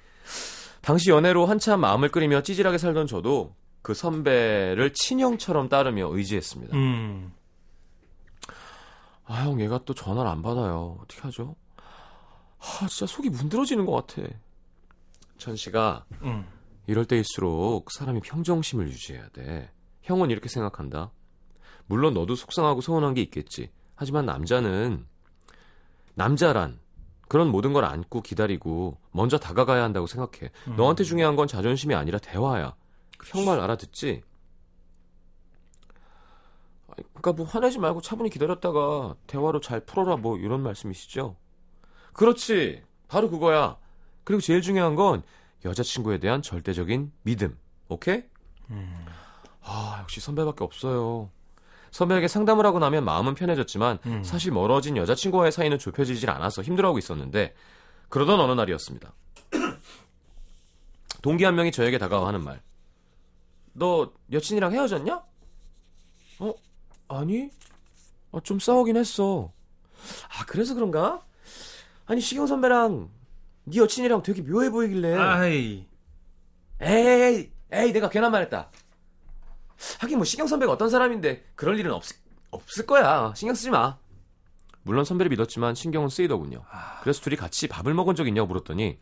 당시 0.80 1.10
연애로 1.10 1.46
한참 1.46 1.80
마음을 1.80 2.10
끓이며 2.10 2.42
찌질하게 2.42 2.78
살던 2.78 3.06
저도 3.06 3.54
그 3.82 3.94
선배를 3.94 4.92
친형처럼 4.94 5.68
따르며 5.68 6.08
의지했습니다. 6.10 6.76
음. 6.76 7.32
아, 9.24 9.44
형, 9.44 9.60
얘가 9.60 9.80
또 9.84 9.94
전화를 9.94 10.30
안 10.30 10.42
받아요. 10.42 10.98
어떻게 11.02 11.20
하죠? 11.22 11.54
아, 12.58 12.86
진짜 12.88 13.06
속이 13.06 13.30
문드러지는 13.30 13.86
것 13.86 13.92
같아. 13.92 14.28
천 15.38 15.56
씨가 15.56 16.04
음. 16.22 16.46
이럴 16.86 17.04
때일수록 17.04 17.90
사람이 17.92 18.20
평정심을 18.20 18.88
유지해야 18.88 19.28
돼. 19.28 19.70
형은 20.02 20.30
이렇게 20.30 20.48
생각한다. 20.48 21.12
물론 21.90 22.14
너도 22.14 22.36
속상하고 22.36 22.80
서운한 22.82 23.14
게 23.14 23.20
있겠지. 23.20 23.68
하지만 23.96 24.24
남자는 24.24 25.04
남자란 26.14 26.78
그런 27.28 27.48
모든 27.48 27.72
걸 27.72 27.84
안고 27.84 28.22
기다리고 28.22 28.96
먼저 29.10 29.38
다가가야 29.38 29.82
한다고 29.82 30.06
생각해. 30.06 30.52
너한테 30.76 31.02
중요한 31.02 31.34
건 31.34 31.48
자존심이 31.48 31.96
아니라 31.96 32.20
대화야. 32.20 32.76
형말 33.26 33.58
알아듣지? 33.58 34.22
그러니까 36.94 37.32
뭐 37.32 37.44
화내지 37.44 37.80
말고 37.80 38.02
차분히 38.02 38.30
기다렸다가 38.30 39.16
대화로 39.26 39.60
잘 39.60 39.80
풀어라 39.80 40.16
뭐 40.16 40.38
이런 40.38 40.62
말씀이시죠? 40.62 41.34
그렇지. 42.12 42.84
바로 43.08 43.28
그거야. 43.30 43.78
그리고 44.22 44.40
제일 44.40 44.62
중요한 44.62 44.94
건 44.94 45.24
여자친구에 45.64 46.18
대한 46.18 46.40
절대적인 46.40 47.10
믿음. 47.24 47.58
오케이? 47.88 48.22
아, 49.62 49.98
역시 50.02 50.20
선배밖에 50.20 50.62
없어요. 50.62 51.30
선배에게 51.90 52.28
상담을 52.28 52.64
하고 52.66 52.78
나면 52.78 53.04
마음은 53.04 53.34
편해졌지만 53.34 53.98
음. 54.06 54.22
사실 54.24 54.52
멀어진 54.52 54.96
여자친구와의 54.96 55.52
사이는 55.52 55.78
좁혀지질 55.78 56.30
않아서 56.30 56.62
힘들어하고 56.62 56.98
있었는데 56.98 57.54
그러던 58.08 58.40
어느 58.40 58.52
날이었습니다. 58.52 59.12
동기 61.22 61.44
한 61.44 61.54
명이 61.54 61.72
저에게 61.72 61.98
다가와 61.98 62.28
하는 62.28 62.42
말. 62.42 62.60
너 63.72 64.12
여친이랑 64.32 64.72
헤어졌냐? 64.72 65.22
어? 66.40 66.54
아니? 67.08 67.50
아, 68.32 68.40
좀 68.42 68.58
싸우긴 68.58 68.96
했어. 68.96 69.52
아, 70.28 70.44
그래서 70.46 70.74
그런가? 70.74 71.22
아니, 72.06 72.20
시경 72.20 72.46
선배랑 72.46 73.08
네 73.64 73.76
여친이랑 73.78 74.22
되게 74.22 74.42
묘해 74.42 74.70
보이길래. 74.70 75.14
아이. 75.16 75.86
에이, 76.80 77.50
에이, 77.70 77.92
내가 77.92 78.08
괜한 78.08 78.32
말했다. 78.32 78.70
하긴 80.00 80.18
뭐 80.18 80.24
신경 80.24 80.46
선배가 80.46 80.72
어떤 80.72 80.88
사람인데 80.90 81.44
그럴 81.54 81.78
일은 81.78 81.92
없, 81.92 82.02
없을 82.50 82.86
거야. 82.86 83.32
신경 83.34 83.54
쓰지 83.54 83.70
마. 83.70 83.98
물론 84.82 85.04
선배를 85.04 85.28
믿었지만 85.30 85.74
신경은 85.74 86.08
쓰이더군요. 86.08 86.62
그래서 87.02 87.20
둘이 87.20 87.36
같이 87.36 87.68
밥을 87.68 87.92
먹은 87.94 88.14
적 88.14 88.26
있냐고 88.26 88.48
물었더니 88.48 88.98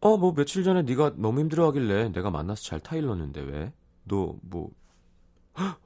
어, 0.00 0.16
뭐 0.16 0.32
며칠 0.34 0.64
전에 0.64 0.82
네가 0.82 1.12
너무 1.16 1.40
힘들어하길래 1.40 2.10
내가 2.10 2.30
만나서 2.30 2.62
잘 2.62 2.80
타일렀는데 2.80 3.40
왜? 3.40 3.72
너 4.04 4.36
뭐 4.42 4.70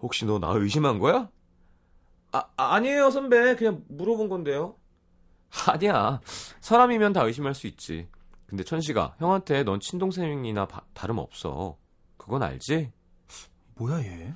혹시 0.00 0.24
너 0.24 0.38
나 0.38 0.52
의심한 0.52 0.98
거야? 0.98 1.28
아, 2.32 2.44
아니에요 2.56 3.10
선배 3.10 3.56
그냥 3.56 3.84
물어본 3.88 4.28
건데요. 4.28 4.76
아니야 5.68 6.20
사람이면 6.60 7.12
다 7.12 7.24
의심할 7.24 7.54
수 7.54 7.66
있지. 7.66 8.08
근데 8.46 8.62
천식아 8.64 9.16
형한테 9.18 9.64
넌 9.64 9.80
친동생이나 9.80 10.66
바- 10.66 10.82
다름 10.94 11.18
없어. 11.18 11.76
그건 12.16 12.42
알지? 12.42 12.92
뭐야 13.76 14.00
얘? 14.00 14.34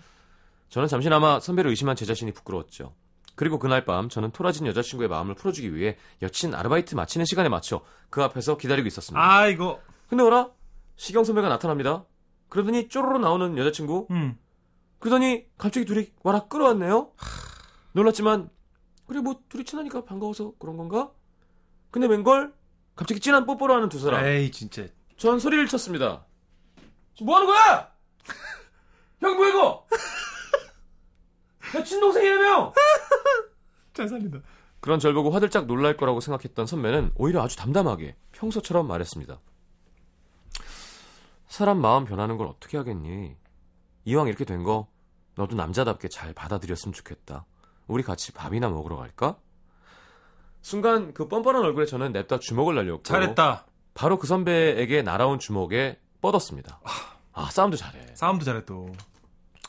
저는 0.69 0.88
잠시나마 0.88 1.40
선배를 1.40 1.71
의심한 1.71 1.97
제 1.97 2.05
자신이 2.05 2.33
부끄러웠죠. 2.33 2.95
그리고 3.35 3.59
그날 3.59 3.85
밤 3.85 4.09
저는 4.09 4.33
토라진 4.33 4.66
여자친구의 4.66 5.09
마음을 5.09 5.35
풀어주기 5.35 5.75
위해 5.75 5.97
여친 6.23 6.55
아르바이트 6.55 6.95
마치는 6.95 7.25
시간에 7.27 7.49
맞춰 7.49 7.83
그 8.11 8.23
앞에서 8.23 8.57
기다리고 8.57 8.87
있었습니다. 8.88 9.21
아 9.21 9.47
이거 9.47 9.81
근데 10.09 10.23
어라? 10.23 10.51
시경 10.97 11.25
선배가 11.25 11.49
나타납니다. 11.49 12.05
그러더니 12.49 12.88
쪼르르 12.88 13.19
나오는 13.19 13.57
여자친구. 13.57 14.09
음. 14.11 14.38
그러더니 14.99 15.47
갑자기 15.57 15.87
둘이 15.87 16.12
와라 16.23 16.40
끌어왔네요. 16.49 17.12
놀랐지만 17.93 18.51
그래 19.07 19.21
뭐 19.21 19.40
둘이 19.49 19.64
친하니까 19.64 20.05
반가워서 20.05 20.53
그런 20.59 20.77
건가? 20.77 21.11
근데 21.90 22.07
웬걸? 22.07 22.53
갑자기 22.95 23.21
진한 23.21 23.47
뽀뽀를 23.47 23.75
하는 23.75 23.88
두 23.88 23.99
사람. 23.99 24.25
에이 24.25 24.51
진짜 24.51 24.87
전 25.16 25.38
소리를 25.38 25.66
쳤습니다. 25.66 26.27
지금 27.20 27.26
뭐 27.26 27.37
하는 27.37 27.46
거야? 27.46 27.90
형 29.20 29.37
뭐야 29.37 29.48
이거? 29.50 29.87
야 31.76 31.85
친동생이라며? 31.85 32.72
잘 33.92 34.09
살린다. 34.09 34.38
그런 34.80 34.98
절 34.98 35.12
보고 35.12 35.30
화들짝 35.30 35.66
놀랄 35.66 35.96
거라고 35.98 36.20
생각했던 36.20 36.66
선배는 36.66 37.12
오히려 37.16 37.42
아주 37.42 37.56
담담하게 37.59 38.16
평소처럼 38.33 38.87
말했습니다. 38.88 39.38
사람 41.48 41.78
마음 41.78 42.06
변하는 42.06 42.38
걸 42.38 42.46
어떻게 42.46 42.78
하겠니? 42.78 43.37
이왕 44.06 44.28
이렇게 44.28 44.44
된 44.46 44.64
거 44.64 44.88
너도 45.35 45.56
남자답게 45.56 46.09
잘 46.09 46.33
받아들였으면 46.33 46.94
좋겠다. 46.94 47.44
우리 47.87 48.02
같이 48.02 48.33
밥이나 48.33 48.68
먹으러 48.70 48.96
갈까? 48.96 49.37
순간 50.62 51.12
그 51.12 51.28
뻔뻔한 51.28 51.62
얼굴에 51.62 51.85
저는 51.87 52.12
냅다 52.12 52.38
주먹을 52.38 52.74
날렸고 52.76 53.02
잘했다. 53.02 53.66
바로 53.92 54.18
그 54.18 54.26
선배에게 54.26 55.02
날아온 55.02 55.38
주먹에 55.38 56.00
뻗었습니다. 56.20 56.80
아 57.33 57.50
싸움도 57.50 57.76
잘해. 57.76 58.14
싸움도 58.14 58.44
잘해 58.44 58.64
또. 58.64 58.90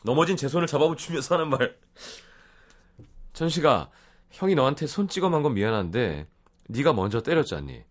넘어진 0.04 0.36
제 0.36 0.48
손을 0.48 0.68
잡아붙이면서 0.68 1.36
하는 1.36 1.50
말. 1.50 1.76
천식아, 3.34 3.90
형이 4.32 4.56
너한테 4.56 4.88
손 4.88 5.08
찍어만 5.08 5.44
건 5.44 5.54
미안한데 5.54 6.28
네가 6.70 6.94
먼저 6.94 7.22
때렸잖니. 7.22 7.84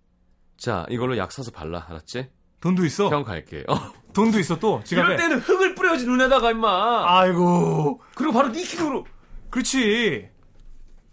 자, 0.56 0.84
이걸로 0.90 1.16
약 1.16 1.32
사서 1.32 1.50
발라, 1.50 1.86
알았지? 1.88 2.28
돈도 2.60 2.84
있어. 2.84 3.08
형 3.08 3.22
갈게. 3.24 3.64
어. 3.68 3.74
돈도 4.12 4.38
있어 4.40 4.58
또. 4.58 4.82
지갑에. 4.84 5.06
이럴 5.06 5.16
때는 5.16 5.38
흙을 5.38 5.74
뿌려야지 5.74 6.04
눈에다가 6.04 6.50
임마. 6.50 7.20
아이고. 7.20 8.02
그리고 8.14 8.32
바로 8.34 8.50
네 8.52 8.62
킥으로. 8.62 9.06
그렇지. 9.48 10.28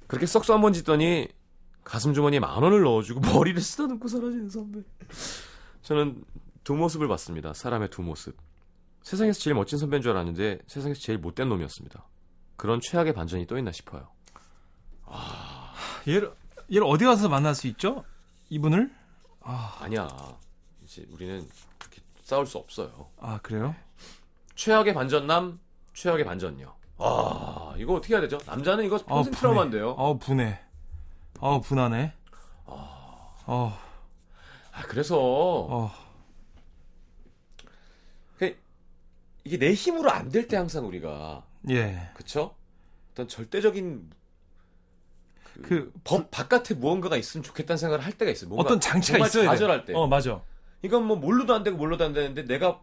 그렇게 0.07 0.25
썩소 0.25 0.53
한 0.53 0.62
번 0.62 0.73
짓더니 0.73 1.27
가슴 1.83 2.13
주머니에 2.13 2.39
만 2.39 2.62
원을 2.63 2.81
넣어주고 2.81 3.21
머리를 3.21 3.62
쓰다듬고 3.62 4.07
사라지는 4.07 4.49
선배. 4.49 4.79
저는 5.83 6.21
두 6.67 6.75
모습을 6.75 7.08
봤습니다. 7.08 7.53
사람의 7.53 7.89
두 7.89 8.01
모습. 8.01 8.36
세상에서 9.01 9.39
제일 9.39 9.53
멋진 9.53 9.80
선배인 9.80 10.01
줄 10.01 10.12
알았는데 10.12 10.60
세상에서 10.67 10.99
제일 10.99 11.17
못된 11.17 11.47
놈이었습니다. 11.47 12.06
그런 12.58 12.82
최악의 12.82 13.13
반전이 13.13 13.45
또 13.47 13.58
있나 13.58 13.71
싶어요. 13.71 14.10
얘를 16.10 16.34
얘를 16.69 16.84
어디 16.86 17.06
가서 17.06 17.30
만날 17.30 17.56
수 17.56 17.67
있죠? 17.67 18.03
이분을? 18.49 18.93
아니야. 19.80 20.10
이제 20.84 21.06
우리는 21.10 21.47
그렇게 21.77 22.01
싸울 22.21 22.45
수 22.45 22.58
없어요. 22.58 23.12
아 23.17 23.39
그래요? 23.41 23.73
최악의 24.56 24.93
반전남, 24.93 25.62
최악의 25.93 26.25
반전녀. 26.25 26.75
아, 26.97 27.75
이거 27.77 27.93
어떻게 27.93 28.13
해야 28.13 28.19
되죠? 28.19 28.39
남자는 28.45 28.84
이거 28.84 28.97
평생 28.97 29.32
분해. 29.32 29.39
트라우마인데요. 29.39 29.91
어 29.91 30.17
분해. 30.17 30.60
어 31.39 31.62
분하네. 31.62 32.13
어. 32.65 33.80
아, 34.73 34.82
그래서 34.89 35.17
어. 35.17 36.08
그, 38.38 38.56
이게 39.47 39.57
내 39.57 39.73
힘으로 39.73 40.12
안 40.12 40.29
될 40.29 40.47
때 40.47 40.57
항상 40.57 40.86
우리가 40.88 41.45
예. 41.69 42.10
그쵸? 42.13 42.55
어떤 43.13 43.27
절대적인 43.27 44.10
그, 45.63 45.91
그법 46.03 46.29
바깥에 46.29 46.75
무언가가 46.75 47.17
있으면 47.17 47.43
좋겠다는 47.43 47.77
생각을 47.77 48.05
할 48.05 48.13
때가 48.13 48.29
있어요. 48.31 48.49
뭔가 48.49 48.63
어떤 48.65 48.79
장치가 48.79 49.17
있어야 49.25 49.43
돼. 49.43 49.47
좌절할 49.47 49.86
때. 49.86 49.93
어 49.95 50.05
맞아. 50.07 50.41
이건 50.83 51.05
뭐 51.05 51.15
뭘로도 51.17 51.53
안 51.55 51.63
되고 51.63 51.77
뭘로도 51.77 52.03
안 52.05 52.13
되는데 52.13 52.43
내가 52.45 52.81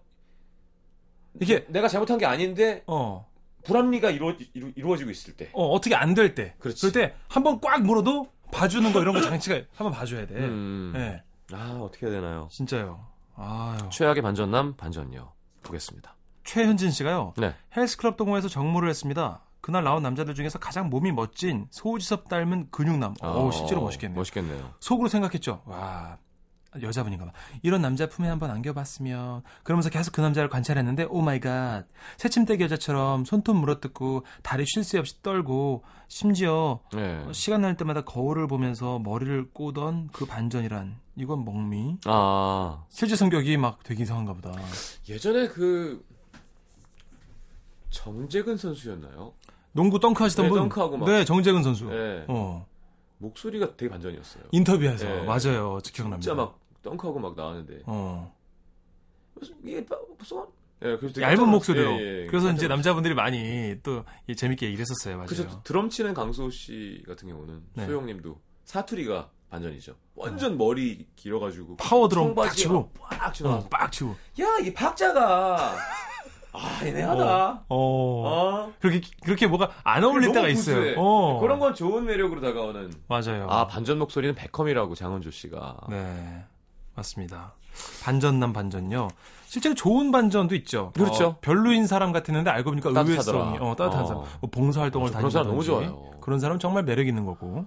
이게 1.40 1.64
내가 1.68 1.88
잘못한 1.88 2.18
게 2.18 2.27
아닌데 2.27 2.83
어. 2.87 3.29
불합리가 3.64 4.11
이루어, 4.11 4.35
이루, 4.55 4.72
이루어지고 4.74 5.11
있을 5.11 5.37
때. 5.37 5.50
어 5.53 5.68
어떻게 5.68 5.94
안 5.94 6.14
될 6.14 6.35
때. 6.35 6.55
그렇지. 6.59 6.81
그럴 6.90 6.92
때 6.92 7.14
한 7.29 7.42
번 7.44 7.61
꽉 7.61 7.83
물어도 7.83 8.27
봐주는 8.53 8.92
거 8.92 9.00
이런 9.03 9.14
거 9.14 9.20
장치가 9.20 9.57
한번 9.77 9.92
봐줘야 9.92 10.27
돼. 10.27 10.35
음. 10.37 10.92
예. 10.96 11.22
아 11.53 11.79
어떻게 11.81 12.07
해야 12.07 12.14
되나요? 12.16 12.48
진짜요. 12.50 13.07
아유. 13.37 13.79
최악의 13.92 14.22
반전남 14.22 14.77
반전녀 14.77 15.33
보겠습니다. 15.62 16.16
최현진 16.45 16.91
씨가요. 16.91 17.35
네. 17.37 17.55
헬스클럽 17.77 18.17
동호회에서 18.17 18.49
정모를 18.49 18.89
했습니다. 18.89 19.41
그날 19.61 19.83
나온 19.83 20.03
남자들 20.03 20.35
중에서 20.35 20.59
가장 20.59 20.91
몸이 20.91 21.11
멋진 21.13 21.67
소지섭 21.71 22.29
닮은 22.29 22.69
근육남. 22.71 23.15
오, 23.23 23.51
실제로 23.51 23.81
멋있겠네요. 23.81 24.17
어, 24.17 24.21
멋있겠네요. 24.21 24.71
속으로 24.79 25.09
생각했죠. 25.09 25.63
와, 25.65 26.19
여자분인가 26.83 27.25
봐. 27.25 27.33
이런 27.63 27.81
남자 27.81 28.07
품에 28.07 28.29
한번 28.29 28.51
안겨봤으면. 28.51 29.43
그러면서 29.63 29.89
계속 29.89 30.13
그 30.13 30.21
남자를 30.21 30.51
관찰했는데, 30.51 31.07
oh 31.09 31.23
my 31.23 31.40
god. 31.40 31.87
새침대기 32.19 32.63
여자처럼 32.65 33.25
손톱 33.25 33.57
물어뜯고, 33.57 34.27
다리 34.43 34.67
쉴 34.67 34.85
새 34.85 34.99
없이 34.99 35.23
떨고, 35.23 35.83
심지어 36.09 36.81
네. 36.93 37.25
어, 37.27 37.33
시간 37.33 37.63
날 37.63 37.77
때마다 37.79 38.03
거울을 38.03 38.47
보면서 38.49 38.99
머리를 38.99 39.51
꼬던 39.55 40.11
그 40.13 40.27
반전이란, 40.27 40.97
이건 41.17 41.45
멍미. 41.47 42.01
아 42.05 42.85
실제 42.91 43.17
성격이 43.17 43.57
막 43.57 43.83
되게 43.83 44.03
이상한가 44.03 44.35
보다. 44.35 44.53
예전에 45.09 45.49
그 45.49 46.05
정재근 47.95 48.57
선수였나요? 48.57 49.33
농구 49.73 49.99
덩크 50.01 50.23
하시던 50.23 50.47
네, 50.47 50.51
분. 50.51 50.59
덩크하고 50.61 50.97
막. 50.97 51.07
네, 51.09 51.25
정재근 51.25 51.63
선수. 51.63 51.87
네. 51.87 52.25
어. 52.29 52.67
목소리가 53.19 53.77
되게 53.77 53.89
반전이었어요. 53.89 54.45
인터뷰에서. 54.51 55.05
네. 55.07 55.23
맞아요. 55.23 55.79
저 55.83 55.93
기억납니다. 55.93 56.21
진짜 56.21 56.35
막 56.35 56.59
덩크하고 56.83 57.19
막 57.21 57.35
나왔는데 57.37 57.83
어. 57.87 58.35
무슨 59.35 59.55
이게 59.65 59.85
바- 59.87 59.97
무슨 60.19 60.39
예, 60.83 60.97
그래서 60.99 61.21
얇은 61.23 61.49
목소리로. 61.49 61.93
예, 61.93 62.23
예, 62.23 62.27
그래서 62.27 62.51
이제 62.53 62.67
남자분들이 62.69 63.15
많이 63.15 63.77
또이 63.83 64.35
재밌게 64.37 64.67
얘기를 64.67 64.83
했었어요. 64.83 65.17
맞아요. 65.17 65.27
그죠 65.29 65.61
드럼 65.63 65.89
치는 65.89 66.13
강소 66.15 66.51
씨 66.51 67.03
같은 67.07 67.29
경우는 67.29 67.63
네. 67.75 67.87
소영님도 67.87 68.39
사투리가 68.65 69.31
반전이죠. 69.51 69.95
완전 70.17 70.59
머리 70.59 71.07
길어가지고 71.17 71.77
파워 71.77 72.09
드럼 72.09 72.35
딱 72.35 72.51
치고. 72.51 72.91
막빡 73.01 73.29
어, 73.29 73.33
치고 73.33 73.69
빡 73.71 73.93
치고. 73.93 74.17
야 74.41 74.59
이 74.63 74.75
박자가 74.75 75.77
아 76.55 76.81
애매하다. 76.85 77.64
어. 77.69 77.69
어. 77.69 78.73
그렇게 78.81 79.01
그렇게 79.23 79.47
뭐가 79.47 79.71
안 79.83 80.05
어울릴 80.05 80.33
때가 80.33 80.47
구수해. 80.49 80.90
있어요. 80.90 81.01
어. 81.01 81.40
그런 81.40 81.59
건 81.59 81.75
좋은 81.75 82.05
매력으로 82.07 82.40
다가오는. 82.40 82.93
맞아요. 83.09 83.47
아 83.51 83.67
반전 83.67 83.98
목소리는 83.98 84.35
베컴이라고 84.35 84.94
장원조 84.94 85.31
씨가. 85.31 85.77
네. 85.90 86.44
맞습니다. 86.94 87.55
반전남 88.05 88.52
반전요. 88.52 89.09
실제로 89.46 89.75
좋은 89.75 90.11
반전도 90.13 90.55
있죠. 90.57 90.92
그렇죠. 90.94 91.27
어, 91.27 91.37
별로인 91.40 91.87
사람 91.87 92.13
같았는데 92.13 92.50
알고 92.50 92.71
보니까. 92.71 92.90
의외성이 92.90 93.59
어, 93.61 93.75
따뜻한 93.77 94.05
어. 94.05 94.07
사람. 94.07 94.23
뭐 94.40 94.50
봉사 94.50 94.81
활동을 94.81 95.07
맞아, 95.09 95.19
그런 95.19 95.31
사람 95.31 95.48
너무. 95.48 95.63
좋아요. 95.65 96.11
그런 96.21 96.38
사람 96.38 96.59
정말 96.59 96.85
매력 96.85 97.07
있는 97.09 97.25
거고. 97.27 97.67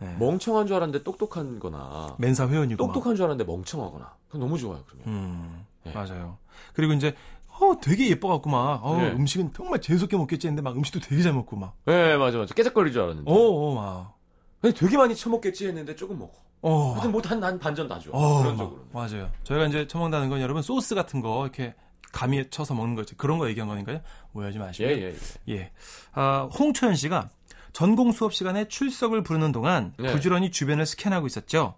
네. 0.00 0.14
멍청한 0.20 0.68
줄 0.68 0.76
알았는데 0.76 1.02
똑똑한 1.02 1.58
거나 1.58 2.14
맨사 2.18 2.46
회원이고 2.48 2.86
막. 2.86 2.92
똑똑한 2.92 3.16
줄 3.16 3.24
알았는데 3.24 3.50
멍청하거나. 3.50 4.12
그건 4.28 4.40
너무 4.40 4.56
좋아요, 4.56 4.80
그러면. 4.86 5.06
음, 5.08 5.64
네. 5.82 5.92
맞아요. 5.92 6.36
그리고 6.72 6.92
이제 6.92 7.14
어 7.60 7.76
되게 7.80 8.08
예뻐갖고 8.10 8.50
막 8.50 8.80
어, 8.84 8.96
네. 8.98 9.10
음식은 9.12 9.52
정말 9.54 9.80
재수없게 9.80 10.16
먹겠지 10.16 10.46
했는데 10.46 10.62
막 10.62 10.76
음식도 10.76 11.00
되게 11.00 11.22
잘 11.22 11.32
먹고 11.32 11.56
막 11.56 11.74
네, 11.86 12.16
맞아, 12.16 12.38
맞아. 12.38 12.54
깨작거릴 12.54 12.92
줄 12.92 13.02
알았는데. 13.02 13.30
어, 13.30 13.34
어, 13.34 13.74
막. 13.74 14.14
근데 14.60 14.78
되게 14.78 14.96
많이 14.96 15.14
처먹겠지 15.14 15.66
했는데 15.68 15.94
조금 15.94 16.18
먹어. 16.18 16.32
어. 16.62 16.92
하여튼 16.94 17.12
뭐단 17.12 17.40
난 17.40 17.58
반전 17.58 17.88
다 17.88 17.98
줘. 17.98 18.10
어, 18.12 18.38
그런 18.42 18.56
막, 18.56 18.64
쪽으로. 18.64 18.84
맞아요. 18.92 19.30
저희가 19.44 19.66
이제 19.66 19.86
처먹는다는 19.86 20.28
건 20.28 20.40
여러분 20.40 20.62
소스 20.62 20.94
같은 20.94 21.20
거 21.20 21.42
이렇게 21.44 21.74
감위에 22.12 22.48
쳐서 22.50 22.74
먹는 22.74 22.94
거 22.94 23.02
있죠. 23.02 23.16
그런 23.16 23.38
거 23.38 23.48
얘기한 23.48 23.68
거니까요. 23.68 24.00
오해하지 24.34 24.58
마시고요. 24.58 24.92
예, 24.92 25.00
예, 25.02 25.14
예. 25.48 25.54
예. 25.54 25.70
아, 26.12 26.48
홍초연 26.58 26.94
씨가 26.96 27.30
전공 27.72 28.12
수업 28.12 28.32
시간에 28.34 28.66
출석을 28.66 29.22
부르는 29.22 29.52
동안 29.52 29.92
네. 29.98 30.10
부지런히 30.12 30.50
주변을 30.50 30.86
스캔하고 30.86 31.26
있었죠. 31.26 31.74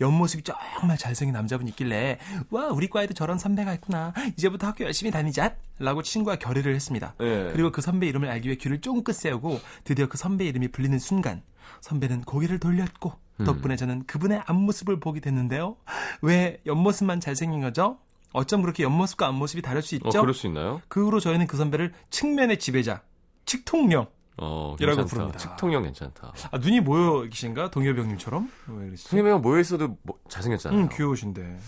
옆모습이 0.00 0.42
정말 0.44 0.96
잘생긴 0.98 1.32
남자분이 1.32 1.70
있길래 1.70 2.18
와 2.50 2.68
우리 2.68 2.88
과에도 2.88 3.14
저런 3.14 3.38
선배가 3.38 3.74
있구나 3.74 4.12
이제부터 4.36 4.66
학교 4.66 4.84
열심히 4.84 5.10
다니자 5.10 5.56
라고 5.78 6.02
친구와 6.02 6.36
결의를 6.36 6.74
했습니다 6.74 7.14
예. 7.20 7.50
그리고 7.52 7.72
그 7.72 7.80
선배 7.80 8.06
이름을 8.06 8.28
알기 8.28 8.48
위해 8.48 8.56
귀를 8.56 8.80
쫑긋 8.80 9.14
세우고 9.14 9.60
드디어 9.84 10.08
그 10.08 10.16
선배 10.16 10.44
이름이 10.46 10.68
불리는 10.68 10.98
순간 10.98 11.42
선배는 11.80 12.22
고개를 12.22 12.58
돌렸고 12.58 13.12
음. 13.40 13.44
덕분에 13.44 13.76
저는 13.76 14.04
그분의 14.06 14.42
앞모습을 14.46 15.00
보게 15.00 15.20
됐는데요. 15.20 15.76
왜 16.22 16.60
옆모습만 16.66 17.20
잘생긴 17.20 17.60
거죠? 17.60 17.98
어쩜 18.32 18.62
그렇게 18.62 18.82
옆모습과 18.82 19.26
앞모습이 19.28 19.62
다를 19.62 19.82
수 19.82 19.94
어, 19.96 19.98
있죠? 19.98 20.20
그럴 20.20 20.34
수 20.34 20.46
있나요? 20.46 20.80
그 20.88 21.04
후로 21.04 21.20
저희는 21.20 21.46
그 21.46 21.56
선배를 21.56 21.92
측면의 22.10 22.58
지배자, 22.58 23.02
측통령. 23.44 24.06
어, 24.36 24.74
이라고 24.80 24.96
괜찮다. 24.96 25.06
부릅니다. 25.14 25.38
측통령 25.38 25.82
괜찮다. 25.84 26.32
아, 26.50 26.58
눈이 26.58 26.80
모여 26.80 27.22
계신가? 27.22 27.70
동엽병님처럼? 27.70 28.50
왜 28.68 28.86
그러시죠? 28.86 29.10
송혜명은 29.10 29.42
모여 29.42 29.60
있어도 29.60 29.96
뭐, 30.02 30.18
잘생겼잖아요. 30.28 30.80
음, 30.80 30.88
귀여우신데. 30.92 31.58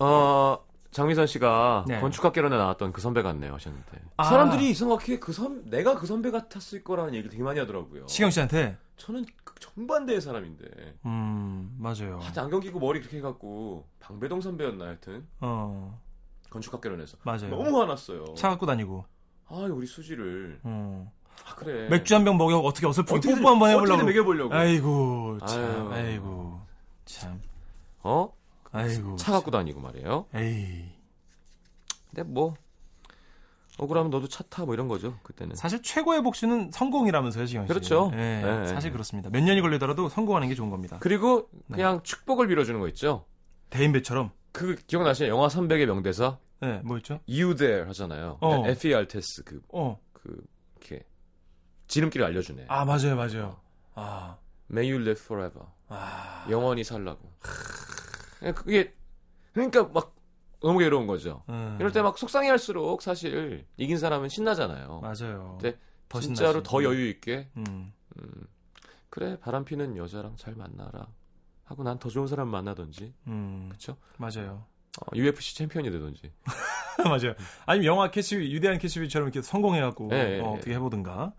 어, 0.00 0.58
장미선 0.90 1.26
씨가 1.26 1.84
네. 1.86 2.00
건축학개론에 2.00 2.56
나왔던 2.56 2.92
그 2.92 3.00
선배 3.00 3.22
같네요 3.22 3.54
하셨는데. 3.54 4.00
아. 4.16 4.24
사람들이 4.24 4.70
이상하게 4.70 5.18
그 5.18 5.32
선, 5.32 5.64
내가 5.68 5.96
그 5.98 6.06
선배 6.06 6.30
같았을 6.30 6.82
거라는 6.84 7.14
얘기를 7.14 7.30
되게 7.30 7.42
많이 7.42 7.58
하더라고요. 7.60 8.06
시경 8.06 8.30
씨한테? 8.30 8.76
저는 8.96 9.24
그 9.44 9.54
정반대의 9.60 10.20
사람인데. 10.20 10.98
음, 11.04 11.76
맞아요. 11.78 12.18
하여튼 12.20 12.44
안경 12.44 12.60
끼고 12.60 12.78
머리 12.80 13.00
그렇게 13.00 13.18
해갖고 13.18 13.86
방배동 14.00 14.40
선배였나 14.40 14.86
하여튼 14.86 15.26
어, 15.40 16.00
건축학개론에서 16.50 17.18
맞아요. 17.22 17.48
너무 17.50 17.80
화났어요. 17.80 18.34
차 18.36 18.48
갖고 18.48 18.64
다니고. 18.66 19.04
아 19.50 19.54
우리 19.70 19.86
수지를 19.86 20.60
어. 20.62 21.10
아 21.46 21.54
그래 21.54 21.88
맥주 21.88 22.14
한 22.14 22.24
병 22.24 22.36
먹여 22.36 22.58
어떻게 22.58 22.86
어설프게 22.86 23.18
어떻게든- 23.20 23.36
뽀뽀 23.38 23.48
한번 23.50 23.70
해보려고. 23.70 24.04
먹여보려고 24.04 24.54
아이고, 24.54 25.38
참. 25.46 25.92
아유. 25.92 25.92
아이고. 25.92 26.60
참. 27.04 27.40
어? 28.02 28.32
아이고. 28.72 29.16
차 29.16 29.32
갖고 29.32 29.50
다니고 29.50 29.80
말이에요. 29.80 30.26
에이. 30.34 30.84
근데 32.10 32.22
뭐 32.22 32.54
억울하면 33.78 34.10
너도 34.10 34.26
차 34.28 34.42
타 34.50 34.64
뭐 34.64 34.74
이런 34.74 34.88
거죠 34.88 35.16
그때는. 35.22 35.54
사실 35.54 35.80
최고의 35.82 36.22
복수는 36.22 36.70
성공이라면서요, 36.72 37.46
지경 37.46 37.64
씨. 37.64 37.68
그렇죠. 37.68 38.10
예, 38.14 38.16
네. 38.16 38.66
사실 38.66 38.90
그렇습니다. 38.90 39.30
몇 39.30 39.40
년이 39.40 39.60
걸리더라도 39.60 40.08
성공하는 40.08 40.48
게 40.48 40.54
좋은 40.54 40.68
겁니다. 40.70 40.98
그리고 41.00 41.48
네. 41.66 41.76
그냥 41.76 42.02
축복을 42.02 42.48
빌어주는 42.48 42.78
거 42.80 42.88
있죠. 42.88 43.24
대인배처럼. 43.70 44.32
그 44.50 44.74
기억나시나요? 44.86 45.32
영화 45.32 45.46
300의 45.46 45.86
명대사 45.86 46.38
예, 46.64 46.80
뭐였죠? 46.82 47.20
You 47.28 47.54
There 47.54 47.86
하잖아요. 47.88 48.38
어. 48.40 48.64
에피 48.66 48.92
알테스 48.94 49.44
그, 49.44 49.60
어. 49.72 50.00
그 50.12 50.42
지름길을 51.88 52.24
알려주네. 52.26 52.66
아, 52.68 52.84
맞아요, 52.84 53.16
맞아요. 53.16 53.60
아. 53.94 54.36
May 54.70 54.90
you 54.92 55.00
live 55.02 55.20
forever. 55.22 55.66
아. 55.88 56.46
영원히 56.50 56.84
살라고. 56.84 57.32
그게 58.54 58.94
그러니까 59.52 59.84
막 59.84 60.14
너무 60.60 60.78
괴로운 60.78 61.06
거죠. 61.06 61.42
음. 61.48 61.76
이럴 61.80 61.92
때 61.92 62.02
막 62.02 62.18
속상해할수록 62.18 63.02
사실 63.02 63.66
이긴 63.76 63.98
사람은 63.98 64.28
신나잖아요. 64.28 65.00
맞아요. 65.00 65.58
네, 65.62 65.76
더 66.08 66.20
진짜로 66.20 66.50
신나시. 66.52 66.70
더 66.70 66.84
여유 66.84 67.08
있게 67.08 67.48
음. 67.56 67.92
음, 68.20 68.46
그래 69.10 69.38
바람 69.40 69.64
피는 69.64 69.96
여자랑 69.96 70.36
잘 70.36 70.54
만나라 70.54 71.06
하고 71.64 71.82
난 71.82 71.98
더 71.98 72.08
좋은 72.08 72.26
사람 72.26 72.48
만나든지 72.48 73.14
음. 73.26 73.68
그쵸? 73.72 73.96
맞아요. 74.18 74.64
어, 75.00 75.16
UFC 75.16 75.56
챔피언이 75.56 75.90
되든지 75.90 76.32
맞아요. 77.04 77.34
아니면 77.66 77.86
영화 77.86 78.10
캐시비, 78.10 78.52
위대한 78.54 78.78
캐시비처럼 78.78 79.28
이렇게 79.28 79.40
성공해갖고, 79.42 80.08
예, 80.12 80.16
예, 80.16 80.40
어, 80.40 80.52
예. 80.54 80.56
어떻게 80.56 80.74
해보든가. 80.74 81.32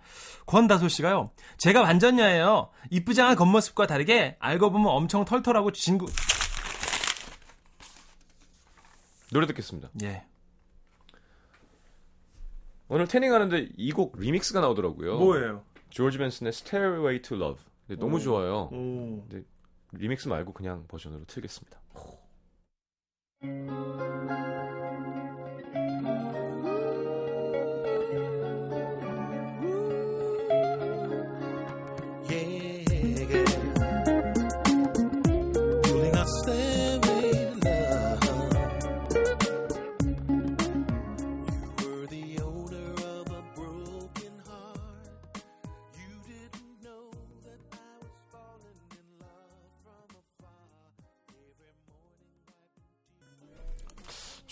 권다소 0.45 0.88
씨가요, 0.88 1.32
제가 1.57 1.82
완전야예요. 1.82 2.70
이쁘지 2.89 3.22
않은 3.22 3.36
겉모습과 3.36 3.86
다르게, 3.88 4.38
알고 4.39 4.72
보면 4.72 4.88
엄청 4.88 5.26
털털하고 5.26 5.72
진구, 5.74 6.07
노래 9.32 9.45
듣겠습니다. 9.47 9.89
예. 10.01 10.24
오늘 12.88 13.07
태닝 13.07 13.32
하는데 13.34 13.70
이 13.78 13.91
곡 13.91 14.18
리믹스가 14.18 14.62
나오더라고요. 14.62 15.20
뭐예요? 15.20 15.64
조지 15.91 16.18
벤슨의 16.18 16.49
Stairway 16.49 17.22
to 17.22 17.38
Love. 17.38 17.64
너무 17.99 18.16
오. 18.16 18.20
좋아요. 18.20 18.70
오. 18.72 19.28
리믹스 19.91 20.28
말고 20.28 20.53
그냥 20.53 20.86
버전으로 20.88 21.26
틀겠습니다. 21.26 21.80
Yeah. 21.95 22.18
thank 23.42 23.70
you 23.70 24.49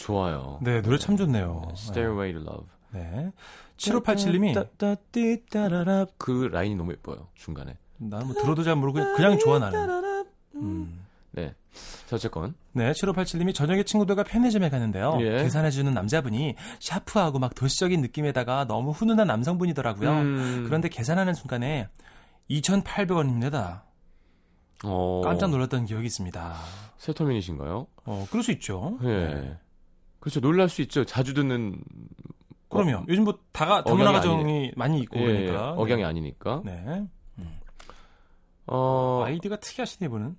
좋아요. 0.07 0.57
네, 0.61 0.81
노래 0.81 0.97
참 0.97 1.17
좋네요. 1.17 1.67
Stairway 1.73 2.31
to 2.31 2.41
Love. 2.41 2.67
네. 2.91 3.31
7587님이, 3.75 4.53
따따띠따라라. 4.53 6.05
그 6.17 6.47
라인이 6.49 6.75
너무 6.75 6.93
예뻐요. 6.93 7.27
중간에. 7.35 7.77
나는 7.97 8.27
뭐 8.27 8.35
들어도 8.35 8.63
잘 8.63 8.77
모르고 8.77 8.93
그냥, 8.99 9.15
그냥 9.15 9.37
좋아, 9.39 9.59
나는. 9.59 10.25
음. 10.55 11.03
네. 11.31 11.53
자, 12.07 12.15
어쨌건. 12.15 12.55
네, 12.71 12.93
7587님이 12.93 13.53
저녁에 13.53 13.83
친구들과 13.83 14.23
편의점에 14.23 14.69
갔는데요. 14.69 15.17
예. 15.19 15.43
계산해주는 15.43 15.93
남자분이 15.93 16.55
샤프하고 16.79 17.39
막 17.39 17.53
도시적인 17.53 17.99
느낌에다가 18.01 18.65
너무 18.65 18.91
훈훈한 18.91 19.27
남성분이더라고요. 19.27 20.09
음. 20.09 20.63
그런데 20.65 20.87
계산하는 20.87 21.33
순간에 21.33 21.89
2,800원입니다. 22.49 23.81
어. 24.85 25.21
깜짝 25.23 25.49
놀랐던 25.49 25.85
기억이 25.85 26.05
있습니다. 26.05 26.55
세터민이신가요? 26.97 27.87
어, 28.05 28.27
그럴 28.29 28.41
수 28.41 28.53
있죠. 28.53 28.97
예. 29.03 29.57
그렇죠. 30.19 30.39
놀랄 30.39 30.69
수 30.69 30.81
있죠. 30.81 31.05
자주 31.05 31.33
듣는. 31.33 31.81
그럼요. 32.69 33.05
요즘 33.07 33.23
뭐 33.23 33.39
다가 33.51 33.83
다문화 33.83 34.11
가정이 34.11 34.73
많이 34.75 34.99
있고 34.99 35.19
예, 35.19 35.25
그러니까. 35.25 35.71
억양이 35.73 36.03
아니니까. 36.03 36.61
네. 36.65 37.07
어, 38.67 39.23
아이디가 39.25 39.57
특이하시네 39.57 40.09
분은. 40.09 40.37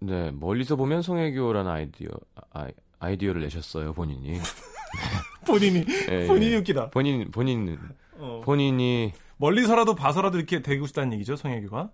네. 0.00 0.30
멀리서 0.30 0.76
보면 0.76 1.02
송혜교라는 1.02 1.70
아이디어, 1.70 2.08
아, 2.52 2.68
아이디어를 3.00 3.42
내셨어요, 3.42 3.92
본인이. 3.92 4.38
본인이 5.46 5.84
예, 6.10 6.26
본인이 6.26 6.52
예. 6.52 6.56
웃기다. 6.56 6.90
본인, 6.90 7.30
본인, 7.30 7.78
어. 8.18 8.40
본인이 8.44 9.12
멀리서라도 9.36 9.94
봐서라도 9.94 10.38
이렇게 10.38 10.62
되고 10.62 10.86
싶다는 10.86 11.12
얘기죠, 11.14 11.36
송혜교가. 11.36 11.90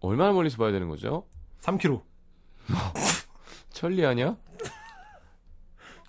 얼마나 0.00 0.32
멀리서 0.32 0.56
봐야 0.56 0.70
되는 0.70 0.88
거죠? 0.88 1.26
3kg. 1.60 2.02
천리아냐? 3.70 4.36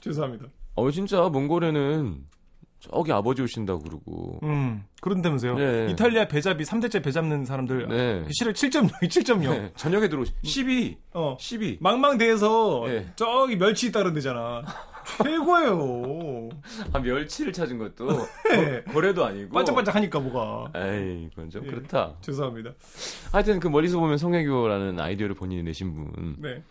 죄송합니다. 0.01 0.45
어, 0.75 0.91
진짜 0.91 1.21
몽골에는 1.29 2.25
저기 2.79 3.11
아버지 3.11 3.41
오신다고 3.43 3.79
그러고. 3.83 4.39
음, 4.43 4.83
그런다면서요. 5.01 5.55
네. 5.55 5.91
이탈리아 5.91 6.27
배잡이 6.27 6.63
3대째 6.63 7.03
배 7.03 7.11
잡는 7.11 7.45
사람들 7.45 7.87
네. 7.87 8.25
실력 8.31 8.53
7.0, 8.55 8.89
7.0. 9.07 9.49
네, 9.51 9.71
저녁에 9.75 10.09
들어오시. 10.09 10.33
12, 10.43 10.97
어. 11.13 11.37
12. 11.39 11.77
망망대해서 11.79 12.83
네. 12.87 13.11
저기 13.15 13.57
멸치 13.57 13.87
있다는 13.87 14.13
데잖아. 14.15 14.63
최고예요. 15.23 16.49
아, 16.93 16.99
멸치를 16.99 17.53
찾은 17.53 17.77
것도 17.77 18.07
네. 18.49 18.83
거, 18.83 18.93
거래도 18.93 19.25
아니고. 19.25 19.49
반짝반짝하니까 19.53 20.19
뭐가. 20.19 20.71
에이, 20.75 21.29
그건 21.29 21.49
좀 21.49 21.65
예. 21.65 21.69
그렇다. 21.69 22.15
죄송합니다. 22.21 22.71
하여튼 23.31 23.59
그 23.59 23.67
멀리서 23.67 23.99
보면 23.99 24.17
성혜교라는 24.17 24.99
아이디어를 24.99 25.35
본인이 25.35 25.63
내신 25.63 25.93
분. 25.93 26.35
네. 26.39 26.63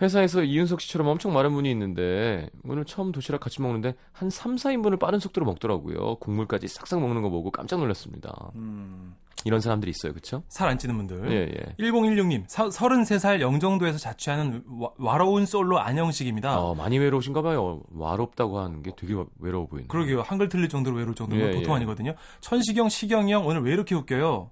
회사에서 0.00 0.42
이윤석 0.42 0.80
씨처럼 0.80 1.08
엄청 1.08 1.32
마른 1.32 1.52
분이 1.52 1.70
있는데 1.70 2.50
오늘 2.64 2.84
처음 2.84 3.12
도시락 3.12 3.40
같이 3.40 3.62
먹는데 3.62 3.94
한 4.12 4.28
3, 4.28 4.56
4인분을 4.56 4.98
빠른 4.98 5.18
속도로 5.18 5.46
먹더라고요. 5.46 6.16
국물까지 6.16 6.68
싹싹 6.68 7.00
먹는 7.00 7.22
거 7.22 7.30
보고 7.30 7.50
깜짝 7.50 7.78
놀랐습니다. 7.78 8.50
음, 8.56 9.14
이런 9.44 9.60
사람들이 9.60 9.90
있어요. 9.90 10.12
그쵸? 10.12 10.42
살안 10.48 10.78
찌는 10.78 10.96
분들. 10.96 11.32
예, 11.32 11.50
예. 11.50 11.74
1016님, 11.82 12.44
사, 12.48 12.68
33살 12.68 13.40
영종도에서 13.40 13.98
자취하는 13.98 14.64
와, 14.78 14.90
와로운 14.98 15.46
솔로 15.46 15.78
안영식입니다. 15.78 16.60
어, 16.60 16.74
많이 16.74 16.98
외로우신가 16.98 17.40
봐요. 17.42 17.82
와롭다고 17.90 18.58
하는 18.58 18.82
게 18.82 18.92
되게 18.96 19.14
외로워 19.38 19.66
보이네요. 19.66 19.88
그러게요. 19.88 20.20
한글 20.22 20.48
틀릴 20.48 20.68
정도로 20.68 20.96
외로울 20.96 21.14
정도면 21.14 21.48
예, 21.48 21.52
보통 21.54 21.72
예. 21.72 21.76
아니거든요. 21.76 22.14
천시경, 22.40 22.88
시경이 22.90 23.32
형 23.32 23.46
오늘 23.46 23.62
왜 23.62 23.72
이렇게 23.72 23.94
웃겨요? 23.94 24.50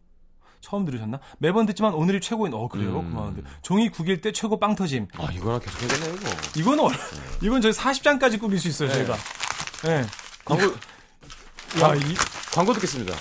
처음 0.65 0.85
들으셨나? 0.87 1.21
매번 1.39 1.67
듣지만 1.67 1.93
오늘이 1.95 2.21
최고인, 2.21 2.55
어, 2.55 2.69
그래요? 2.69 3.01
음. 3.01 3.13
고마운데. 3.13 3.43
종이 3.63 3.89
구길 3.91 4.21
때 4.23 4.33
최고 4.33 4.59
빵 4.59 4.75
터짐. 4.75 5.07
아, 5.19 5.29
이거나 5.33 5.59
계속 5.59 5.83
해야겠네요, 5.83 6.15
이거. 6.15 6.31
이거는, 6.61 6.85
얼- 6.85 6.95
이건 7.43 7.61
저희 7.61 7.73
40장까지 7.73 8.41
꾸밀 8.41 8.59
수 8.59 8.69
있어요, 8.69 8.89
네. 8.89 8.95
저희가. 8.95 9.17
예. 9.89 10.05
광고, 10.45 10.65
야, 11.83 11.95
이, 11.95 12.15
광고 12.55 12.73
듣겠습니다. 12.73 13.15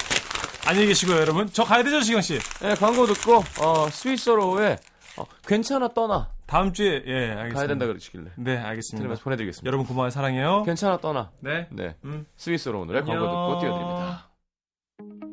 안녕히 0.66 0.88
계시고요, 0.88 1.18
여러분. 1.18 1.50
저 1.52 1.66
가야 1.66 1.84
되죠, 1.84 2.02
시경 2.02 2.22
씨? 2.22 2.40
네, 2.62 2.76
광고 2.76 3.06
듣고, 3.08 3.44
어, 3.62 3.90
스위스로의 3.92 4.78
어, 5.18 5.26
괜찮아 5.46 5.90
떠나. 5.94 6.30
다음 6.48 6.72
주에, 6.74 7.04
예, 7.06 7.14
알겠습니다. 7.32 7.56
가야 7.56 7.68
된다 7.68 7.86
그러시길래. 7.88 8.32
네, 8.38 8.58
알겠습니다. 8.58 9.16
보내드리겠습니다. 9.24 9.68
여러분 9.68 9.86
고마워요, 9.86 10.10
사랑해요. 10.12 10.64
괜찮아 10.64 10.98
떠나. 10.98 11.32
네. 11.40 11.68
네. 11.72 11.96
음. 12.06 12.26
스위스로 12.38 12.86
노래 12.86 13.02
광고 13.02 13.26
듣고 13.26 13.58
안녕. 13.58 13.60
띄워드립니다. 13.60 15.33